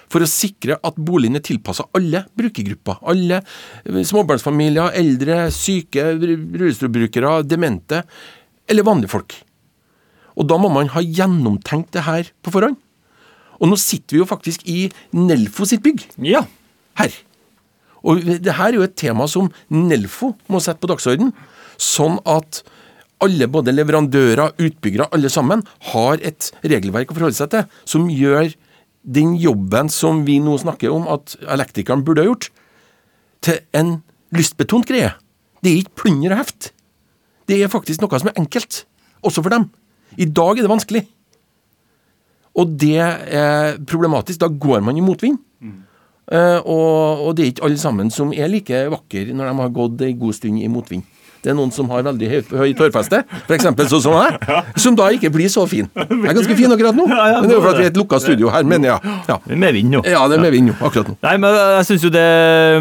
For 0.08 0.24
å 0.24 0.30
sikre 0.30 0.78
at 0.80 0.96
boligen 0.96 1.36
er 1.36 1.44
tilpassa 1.44 1.84
alle 1.96 2.22
brukergrupper. 2.38 3.02
Alle 3.12 3.42
eh, 3.42 4.00
småbarnsfamilier, 4.08 4.94
eldre, 4.96 5.50
syke, 5.52 6.06
rullestolbrukere, 6.16 7.42
demente 7.44 8.02
eller 8.68 8.86
vanlige 8.88 9.12
folk. 9.12 9.36
Og 10.38 10.48
da 10.48 10.56
må 10.60 10.70
man 10.72 10.88
ha 10.94 11.02
gjennomtenkt 11.04 11.92
det 11.96 12.06
her 12.08 12.32
på 12.40 12.54
forhånd. 12.54 12.78
Og 13.58 13.68
nå 13.68 13.76
sitter 13.80 14.16
vi 14.16 14.22
jo 14.22 14.28
faktisk 14.28 14.64
i 14.70 14.86
Nelfo 15.16 15.66
sitt 15.68 15.82
bygg. 15.84 16.04
Ja. 16.24 16.44
Her. 16.98 17.12
Og 18.06 18.22
det 18.22 18.54
her 18.58 18.70
er 18.70 18.78
jo 18.78 18.86
et 18.86 18.96
tema 18.98 19.26
som 19.30 19.50
Nelfo 19.74 20.34
må 20.52 20.60
sette 20.62 20.82
på 20.82 20.90
dagsorden, 20.90 21.32
sånn 21.78 22.18
at 22.28 22.62
alle, 23.24 23.48
både 23.50 23.74
leverandører, 23.74 24.54
utbyggere, 24.62 25.08
alle 25.14 25.30
sammen, 25.32 25.64
har 25.90 26.22
et 26.22 26.50
regelverk 26.62 27.10
å 27.10 27.16
forholde 27.16 27.38
seg 27.38 27.50
til, 27.54 27.66
som 27.88 28.06
gjør 28.12 28.52
den 29.08 29.34
jobben 29.40 29.90
som 29.90 30.22
vi 30.26 30.38
nå 30.42 30.56
snakker 30.60 30.92
om 30.94 31.08
at 31.10 31.34
elektrikeren 31.48 32.04
burde 32.06 32.22
ha 32.22 32.30
gjort, 32.30 32.50
til 33.42 33.60
en 33.78 33.98
lystbetont 34.34 34.86
greie. 34.86 35.12
Det 35.62 35.72
er 35.72 35.82
ikke 35.82 36.04
plunder 36.04 36.34
og 36.34 36.42
heft. 36.42 36.72
Det 37.48 37.58
er 37.58 37.70
faktisk 37.72 38.02
noe 38.02 38.20
som 38.20 38.30
er 38.30 38.40
enkelt, 38.40 38.84
også 39.24 39.42
for 39.42 39.54
dem. 39.54 39.68
I 40.18 40.28
dag 40.28 40.58
er 40.58 40.66
det 40.66 40.72
vanskelig. 40.72 41.04
Og 42.58 42.74
det 42.80 42.98
er 42.98 43.78
problematisk. 43.86 44.40
Da 44.42 44.50
går 44.50 44.82
man 44.84 44.98
i 44.98 45.04
motvind. 45.04 45.38
Mm. 45.62 45.84
Uh, 46.28 46.58
og, 46.60 47.22
og, 47.26 47.30
det 47.36 47.44
er 47.44 47.52
ikke 47.54 47.64
alle 47.64 47.80
sammen 47.80 48.10
som 48.12 48.34
er 48.36 48.50
like 48.52 48.82
vakre 48.92 49.30
når 49.32 49.48
de 49.48 49.62
har 49.62 49.70
gått 49.78 50.02
en 50.04 50.18
god 50.20 50.36
stund 50.36 50.60
i 50.60 50.68
motvind. 50.68 51.06
Det 51.38 51.52
er 51.52 51.56
noen 51.56 51.70
som 51.70 51.86
har 51.92 52.02
veldig 52.02 52.28
høyt 52.32 52.48
høy 52.58 52.72
tårfeste, 52.76 53.22
f.eks. 53.46 53.68
sånn 53.88 54.02
som 54.02 54.16
meg, 54.16 54.42
som 54.76 54.96
da 54.98 55.06
ikke 55.14 55.30
blir 55.32 55.48
så 55.52 55.62
fin. 55.70 55.86
Jeg 55.94 56.32
er 56.32 56.36
ganske 56.40 56.56
fin 56.58 56.74
akkurat 56.74 56.98
nå, 56.98 57.06
men 57.06 57.46
det 57.46 57.54
er 57.54 57.56
jo 57.56 57.62
fordi 57.62 57.84
vi 57.84 57.86
er 57.86 57.92
et 57.94 58.00
lukka 58.00 58.18
studio 58.20 58.50
her, 58.52 58.66
men 58.68 58.84
ja. 58.84 58.98
ja. 59.30 59.38
Med 59.54 59.78
vind 59.78 59.94
nå. 59.94 60.02
Ja, 60.04 60.26
det 60.28 60.36
er 60.36 60.44
med 60.44 60.56
vind 60.56 60.72
nå, 60.72 60.76
akkurat 60.82 61.14
nå. 61.14 61.16
Nei, 61.24 61.36
men 61.40 61.54
jeg 61.78 61.88
syns 61.92 62.04
jo 62.08 62.12
det 62.12 62.26
Eh, 62.28 62.80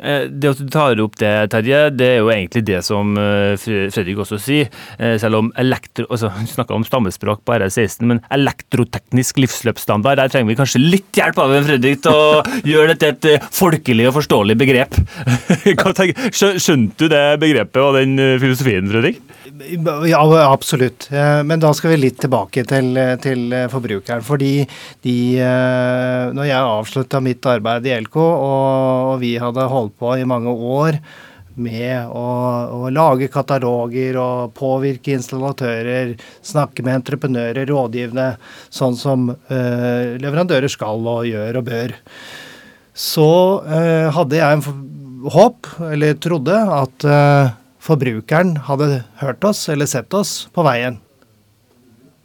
det 0.00 0.50
at 0.52 0.60
du 0.60 0.68
tar 0.72 1.00
opp 1.02 1.16
det, 1.20 1.32
Terje, 1.52 1.80
det 1.96 2.08
er 2.14 2.18
jo 2.20 2.30
egentlig 2.32 2.62
det 2.68 2.82
som 2.86 3.16
eh, 3.20 3.56
Fredrik 3.56 4.20
også 4.22 4.38
sier. 4.42 4.70
Eh, 4.98 5.16
selv 5.20 5.40
om 5.40 5.50
elektro... 5.58 6.06
Altså, 6.10 6.30
hun 6.36 6.48
snakka 6.50 6.76
om 6.76 6.84
stammespråk 6.86 7.44
på 7.46 7.56
RR16, 7.56 8.04
men 8.10 8.22
elektroteknisk 8.34 9.40
livsløpsstandard, 9.42 10.20
der 10.20 10.32
trenger 10.32 10.52
vi 10.52 10.58
kanskje 10.58 10.82
litt 10.84 11.16
hjelp 11.16 11.40
av 11.42 11.54
Fredrik 11.66 12.04
til 12.04 12.16
å 12.16 12.42
gjøre 12.72 12.96
dette 12.96 13.36
et 13.36 13.48
folkelig 13.56 14.10
og 14.10 14.18
forståelig 14.18 14.58
begrep. 14.60 15.00
Skjønte 16.36 17.06
du 17.06 17.08
det 17.12 17.24
begrepet 17.42 17.82
og 17.82 17.96
den 17.98 18.18
filosofien, 18.42 18.92
Fredrik? 18.92 19.25
Ja, 20.08 20.22
absolutt. 20.46 21.08
Men 21.10 21.62
da 21.62 21.70
skal 21.76 21.92
vi 21.94 22.00
litt 22.06 22.18
tilbake 22.22 22.64
til, 22.68 22.98
til 23.22 23.54
forbrukeren. 23.70 24.24
Fordi 24.26 24.52
de, 25.06 25.16
når 26.34 26.48
jeg 26.50 26.72
avslutta 26.74 27.22
mitt 27.22 27.46
arbeid 27.46 27.86
i 27.86 27.94
LK, 28.00 28.18
og 28.18 29.16
vi 29.22 29.36
hadde 29.42 29.70
holdt 29.70 29.96
på 30.02 30.16
i 30.18 30.26
mange 30.28 30.52
år 30.52 31.00
med 31.56 32.12
å, 32.12 32.24
å, 32.68 32.88
lage 32.92 33.28
kataloger 33.32 34.18
og 34.20 34.52
påvirke 34.56 35.14
installatører, 35.16 36.14
snakke 36.44 36.84
med 36.84 37.00
entreprenører, 37.00 37.64
rådgivende, 37.68 38.34
sånn 38.72 38.96
som 38.98 39.30
eh, 39.32 40.16
leverandører 40.20 40.70
skal 40.72 41.06
og 41.06 41.24
gjør 41.28 41.60
og 41.60 41.68
bør. 41.70 41.96
Så 42.96 43.30
eh, 43.64 44.08
hadde 44.12 44.40
jeg 44.40 44.58
en 44.58 44.66
håp, 45.32 45.70
eller 45.90 46.20
trodde, 46.22 46.58
at 46.80 47.08
eh, 47.08 47.54
forbrukeren 47.86 48.56
hadde 48.66 49.04
hørt 49.20 49.44
oss 49.46 49.68
eller 49.72 49.88
sett 49.90 50.14
oss 50.16 50.46
på 50.54 50.64
veien. 50.66 50.98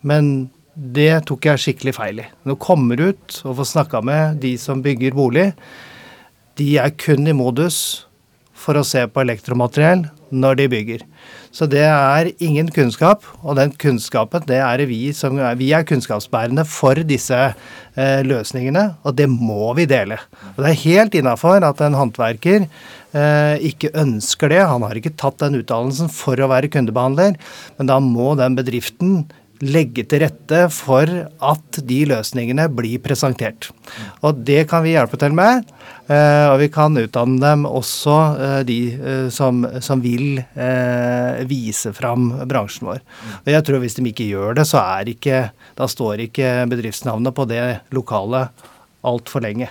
Men 0.01 0.49
det 0.73 1.27
tok 1.29 1.45
jeg 1.45 1.61
skikkelig 1.61 1.95
feil 1.97 2.21
i. 2.23 2.27
Når 2.43 2.55
du 2.55 2.63
kommer 2.63 3.01
ut 3.11 3.41
og 3.43 3.57
får 3.59 3.69
snakka 3.75 4.01
med 4.05 4.41
de 4.43 4.55
som 4.61 4.81
bygger 4.83 5.17
bolig, 5.17 5.51
de 6.57 6.69
er 6.81 6.93
kun 6.97 7.27
i 7.27 7.35
modus 7.37 8.07
for 8.61 8.77
å 8.77 8.85
se 8.85 9.03
på 9.09 9.23
elektromateriell 9.23 10.05
når 10.31 10.59
de 10.61 10.67
bygger. 10.71 11.03
Så 11.51 11.67
det 11.67 11.83
er 11.83 12.29
ingen 12.39 12.69
kunnskap, 12.71 13.25
og 13.43 13.57
den 13.59 13.73
kunnskapen 13.81 14.45
det 14.47 14.61
er 14.63 14.85
vi 14.87 15.11
som 15.15 15.35
Vi 15.59 15.71
er 15.75 15.83
kunnskapsbærende 15.87 16.63
for 16.69 16.95
disse 17.07 17.39
eh, 17.41 18.21
løsningene, 18.23 18.85
og 19.03 19.17
det 19.17 19.27
må 19.31 19.73
vi 19.75 19.89
dele. 19.89 20.21
Og 20.55 20.63
det 20.63 20.71
er 20.71 20.83
helt 20.85 21.17
innafor 21.19 21.65
at 21.67 21.83
en 21.83 21.97
håndverker 21.99 22.63
eh, 22.63 23.57
ikke 23.71 23.91
ønsker 23.99 24.53
det. 24.53 24.63
Han 24.63 24.87
har 24.87 24.95
ikke 24.95 25.17
tatt 25.19 25.41
den 25.43 25.59
utdannelsen 25.59 26.11
for 26.13 26.39
å 26.39 26.49
være 26.51 26.71
kundebehandler, 26.71 27.35
men 27.77 27.91
da 27.91 27.99
må 27.99 28.35
den 28.39 28.55
bedriften 28.55 29.25
legge 29.61 30.03
til 30.09 30.23
rette 30.23 30.63
for 30.73 31.07
at 31.07 31.79
de 31.87 31.99
løsningene 32.09 32.67
blir 32.73 33.01
presentert. 33.03 33.69
Og 34.25 34.41
det 34.47 34.65
kan 34.71 34.83
vi 34.85 34.95
hjelpe 34.95 35.19
til 35.21 35.35
med. 35.37 35.67
Eh, 36.11 36.47
og 36.49 36.57
vi 36.59 36.67
kan 36.73 36.97
utdanne 36.97 37.39
dem 37.39 37.65
også, 37.69 38.17
eh, 38.41 38.57
de 38.67 38.79
eh, 38.97 39.27
som, 39.33 39.63
som 39.83 40.01
vil 40.03 40.41
vise 41.47 41.91
fram 41.95 42.29
bransjen 42.49 42.89
vår. 42.89 43.01
Og 43.43 43.51
jeg 43.53 43.65
tror 43.67 43.81
hvis 43.83 43.97
de 43.97 44.05
ikke 44.09 44.29
gjør 44.29 44.57
det, 44.59 44.67
så 44.69 44.81
er 44.81 45.11
ikke, 45.13 45.43
da 45.77 45.87
står 45.89 46.25
ikke 46.27 46.53
bedriftsnavnet 46.71 47.35
på 47.35 47.47
det 47.49 47.63
lokale 47.95 48.47
altfor 49.07 49.45
lenge. 49.45 49.69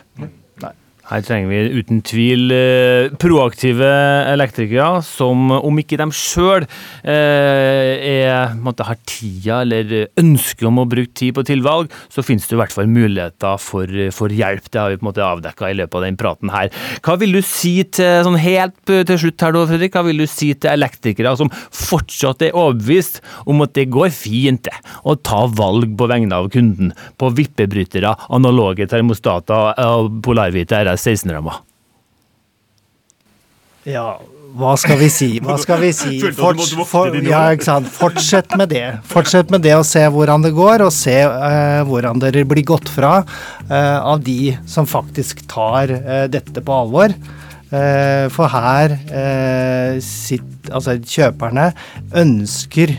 Her 1.10 1.24
trenger 1.26 1.50
vi 1.50 1.80
uten 1.80 2.00
tvil 2.06 2.52
eh, 2.54 3.10
proaktive 3.18 3.88
elektrikere 4.30 5.00
som, 5.02 5.50
om 5.56 5.80
ikke 5.82 5.98
de 5.98 6.06
sjøl 6.14 6.66
eh, 7.02 8.54
har 8.54 8.98
tida 9.08 9.60
eller 9.64 10.06
ønsker 10.20 10.68
om 10.68 10.78
å 10.78 10.86
bruke 10.86 11.10
tid 11.18 11.34
på 11.34 11.44
tilvalg, 11.48 11.90
så 12.12 12.22
finnes 12.22 12.46
det 12.46 12.54
i 12.54 12.60
hvert 12.60 12.74
fall 12.74 12.90
muligheter 12.90 13.58
for, 13.58 13.90
for 14.14 14.30
hjelp. 14.30 14.68
Det 14.70 14.78
har 14.78 14.92
vi 14.92 15.00
på 15.00 15.04
en 15.04 15.10
måte 15.10 15.26
avdekka 15.26 15.70
i 15.72 15.78
løpet 15.80 15.98
av 15.98 16.06
den 16.06 16.20
praten 16.20 16.54
her. 16.54 16.70
Hva 17.02 17.16
vil 17.18 17.34
du 17.34 17.40
si 17.42 17.74
til, 17.90 18.22
sånn 18.26 18.38
helt 18.38 18.78
til 18.86 19.18
slutt 19.18 19.46
her, 19.46 19.58
Fredrik, 19.70 19.96
hva 19.96 20.04
vil 20.06 20.22
du 20.22 20.28
si 20.30 20.52
til 20.54 20.70
elektrikere 20.76 21.34
som 21.40 21.50
fortsatt 21.50 22.46
er 22.46 22.54
overbevist 22.54 23.18
om 23.50 23.66
at 23.66 23.74
det 23.74 23.88
går 23.90 24.14
fint 24.14 24.70
å 25.02 25.16
ta 25.18 25.42
valg 25.58 25.96
på 25.98 26.08
vegne 26.10 26.38
av 26.38 26.50
kunden 26.54 26.94
på 27.18 27.32
vippebrytere, 27.34 28.14
analoge 28.30 28.86
termostater 28.90 29.74
og 29.82 30.20
polarhvite 30.24 30.84
RS 30.84 30.99
16-ramma. 31.00 31.60
Ja, 33.88 34.18
hva 34.58 34.72
skal 34.80 34.98
vi 34.98 35.08
si? 35.12 35.28
Hva 35.44 35.56
skal 35.60 35.80
vi 35.84 35.90
si? 35.94 36.18
Forts 36.40 36.72
for, 36.90 37.14
ja, 37.22 37.42
ikke 37.54 37.68
sant? 37.68 37.90
Fortsett 37.94 38.56
med 38.58 38.72
det. 38.74 38.84
Fortsett 39.08 39.52
med 39.52 39.62
det 39.66 39.76
og 39.78 39.86
se 39.88 40.02
hvordan 40.10 40.44
det 40.44 40.52
går, 40.56 40.84
og 40.86 40.92
se 40.94 41.16
uh, 41.22 41.82
hvordan 41.88 42.22
dere 42.22 42.44
blir 42.48 42.66
gått 42.66 42.90
fra 42.90 43.20
uh, 43.22 43.98
av 44.00 44.24
de 44.26 44.56
som 44.68 44.88
faktisk 44.90 45.44
tar 45.50 45.94
uh, 45.94 46.24
dette 46.30 46.64
på 46.64 46.80
alvor. 46.84 47.14
for 48.34 48.50
her 48.50 48.96
sitt, 50.02 50.70
altså 50.74 50.96
kjøperne 50.98 51.68
ønsker 52.18 52.96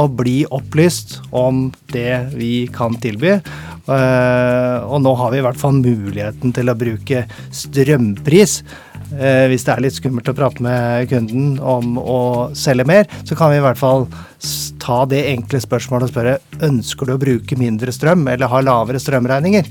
å 0.00 0.08
bli 0.10 0.42
opplyst 0.50 1.18
om 1.34 1.68
det 1.92 2.34
vi 2.34 2.66
kan 2.72 2.96
tilby. 3.00 3.38
Uh, 3.84 4.80
og 4.88 5.02
nå 5.04 5.12
har 5.20 5.32
vi 5.32 5.42
i 5.42 5.44
hvert 5.44 5.60
fall 5.60 5.76
muligheten 5.76 6.54
til 6.56 6.72
å 6.72 6.76
bruke 6.78 7.26
strømpris. 7.52 8.62
Uh, 9.12 9.44
hvis 9.50 9.66
det 9.66 9.74
er 9.74 9.82
litt 9.84 9.98
skummelt 9.98 10.30
å 10.30 10.36
prate 10.36 10.64
med 10.64 11.10
kunden 11.10 11.58
om 11.60 11.98
å 12.00 12.20
selge 12.56 12.86
mer, 12.88 13.10
så 13.28 13.36
kan 13.38 13.52
vi 13.52 13.60
i 13.60 13.64
hvert 13.64 13.80
fall 13.80 14.08
ta 14.82 15.02
det 15.08 15.26
enkle 15.34 15.60
spørsmålet 15.60 16.08
og 16.08 16.14
spørre 16.14 16.64
ønsker 16.64 17.08
du 17.08 17.14
å 17.14 17.20
bruke 17.20 17.60
mindre 17.60 17.92
strøm 17.94 18.24
eller 18.32 18.50
ha 18.50 18.64
lavere 18.64 19.02
strømregninger. 19.02 19.68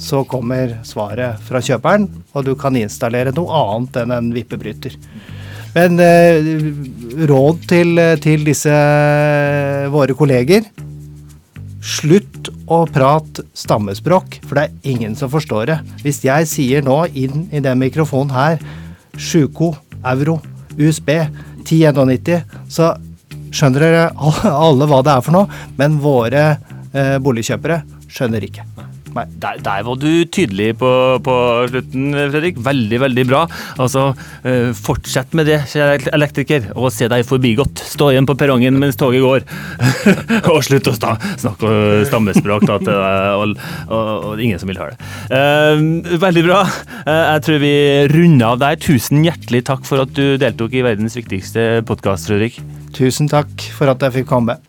Så 0.00 0.24
kommer 0.28 0.76
svaret 0.84 1.40
fra 1.46 1.62
kjøperen, 1.64 2.04
og 2.36 2.44
du 2.44 2.52
kan 2.58 2.76
installere 2.76 3.32
noe 3.36 3.62
annet 3.62 4.02
enn 4.02 4.12
en 4.12 4.34
vippebryter. 4.34 4.98
Men 5.76 6.00
uh, 6.00 7.26
råd 7.28 7.62
til, 7.68 8.02
til 8.24 8.44
disse 8.48 8.74
våre 9.92 10.16
kolleger 10.16 10.64
Slutt 11.86 12.48
å 12.66 12.80
prate 12.90 13.44
stammespråk, 13.54 14.40
for 14.42 14.58
det 14.58 14.64
er 14.66 14.90
ingen 14.90 15.14
som 15.18 15.30
forstår 15.30 15.68
det. 15.70 15.76
Hvis 16.02 16.18
jeg 16.26 16.48
sier 16.50 16.82
nå 16.82 16.96
inn 17.14 17.46
i 17.54 17.62
den 17.62 17.78
mikrofonen 17.78 18.34
her 18.34 18.58
sjuko, 19.14 19.70
euro, 20.02 20.40
USB, 20.74 21.12
1091, 21.62 22.42
så 22.66 22.96
skjønner 23.54 23.86
dere 23.86 24.08
alle 24.66 24.90
hva 24.90 25.02
det 25.06 25.14
er 25.14 25.24
for 25.28 25.38
noe, 25.38 25.62
men 25.78 26.00
våre 26.02 26.46
eh, 26.90 27.16
boligkjøpere 27.22 27.82
skjønner 28.10 28.50
ikke. 28.50 28.66
Der, 29.16 29.60
der, 29.64 29.82
var 29.86 29.98
du 30.00 30.10
tydelig 30.32 30.74
på, 30.80 30.90
på, 31.24 31.34
slutten, 31.70 32.10
Fredrik. 32.32 32.60
Veldig, 32.64 33.00
veldig 33.06 33.24
bra. 33.28 33.44
Altså, 33.82 34.08
uh, 34.44 34.70
Fortsett 34.76 35.34
med 35.36 35.48
det, 35.50 35.62
kjære 35.72 36.12
elektriker, 36.16 36.70
og 36.76 36.92
se 36.94 37.08
deg 37.10 37.26
forbigått. 37.28 37.82
Stå 37.94 38.10
igjen 38.12 38.28
på 38.28 38.36
perrongen 38.38 38.78
mens 38.80 38.98
toget 39.00 39.24
går. 39.24 39.46
og 40.52 40.62
slutt 40.66 40.90
å 40.90 40.96
snakke 40.96 41.72
stammespråk 42.10 42.66
da, 42.68 42.78
til 42.82 42.94
og, 42.96 43.56
og, 43.88 44.12
og, 44.32 44.42
ingen 44.42 44.60
som 44.60 44.70
vil 44.70 44.80
høre 44.82 44.96
det. 44.96 45.10
Uh, 45.32 46.16
veldig 46.22 46.46
bra. 46.46 46.62
Uh, 47.06 47.24
jeg 47.36 47.44
tror 47.48 47.62
vi 47.64 47.74
runder 48.12 48.48
av 48.52 48.62
der. 48.62 48.80
Tusen 48.86 49.24
hjertelig 49.26 49.64
takk 49.70 49.86
for 49.88 50.04
at 50.04 50.14
du 50.16 50.36
deltok 50.40 50.76
i 50.76 50.84
verdens 50.86 51.18
viktigste 51.18 51.84
podkast, 51.88 52.30
Fredrik. 52.30 52.60
Tusen 52.96 53.30
takk 53.32 53.68
for 53.76 53.92
at 53.92 54.02
jeg 54.04 54.20
fikk 54.20 54.34
komme. 54.36 54.60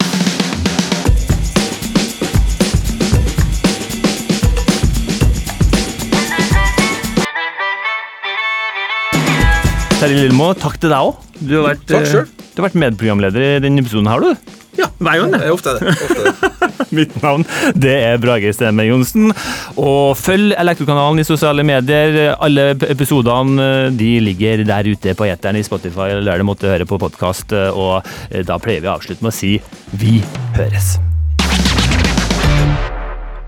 Terje 9.97 10.27
Lillemo, 10.27 10.51
takk 10.53 10.75
til 10.77 10.91
deg 10.93 11.01
òg. 11.07 11.15
Du, 11.41 11.55
har 11.57 11.63
vært. 11.71 11.89
Eh, 11.89 12.29
du 12.53 12.59
har 12.59 12.67
vært 12.67 12.75
medprogramleder 12.77 13.41
i 13.41 13.57
denne 13.63 13.81
episoden 13.81 14.05
her, 14.11 14.21
du. 14.21 14.29
Ja, 14.77 14.91
hver 15.01 15.17
gang. 15.23 15.31
Det 15.33 15.41
er 15.47 15.53
ofte 15.55 15.73
det. 15.73 15.89
Ofte 15.89 16.21
det. 16.21 16.33
Mitt 16.97 17.13
navn 17.23 17.41
det 17.73 17.95
er 18.05 18.17
Brage 18.21 18.53
Stemme 18.53 18.85
Johnsen. 18.85 19.33
Og 19.73 20.13
følg 20.19 20.53
Elektrokanalen 20.53 21.17
i 21.23 21.25
sosiale 21.25 21.63
medier. 21.65 22.37
Alle 22.37 22.77
episodene 22.91 23.57
eh, 23.87 23.89
de 23.97 24.21
ligger 24.21 24.61
der 24.69 24.85
ute 24.85 25.17
på 25.17 25.25
eteren 25.31 25.57
i 25.57 25.65
Spotify 25.65 26.11
eller 26.11 26.21
der 26.29 26.37
du 26.45 26.49
måtte 26.51 26.69
høre 26.69 26.85
på 26.85 27.01
podkast. 27.01 27.49
Eh, 27.57 27.73
og 27.73 28.05
da 28.45 28.61
pleier 28.61 28.85
vi 28.85 28.91
å 28.91 28.93
avslutte 28.99 29.25
med 29.25 29.33
å 29.33 29.39
si 29.39 29.57
vi 29.97 30.21
høres. 30.61 31.01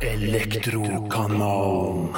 Elektrokanalen. 0.02 2.10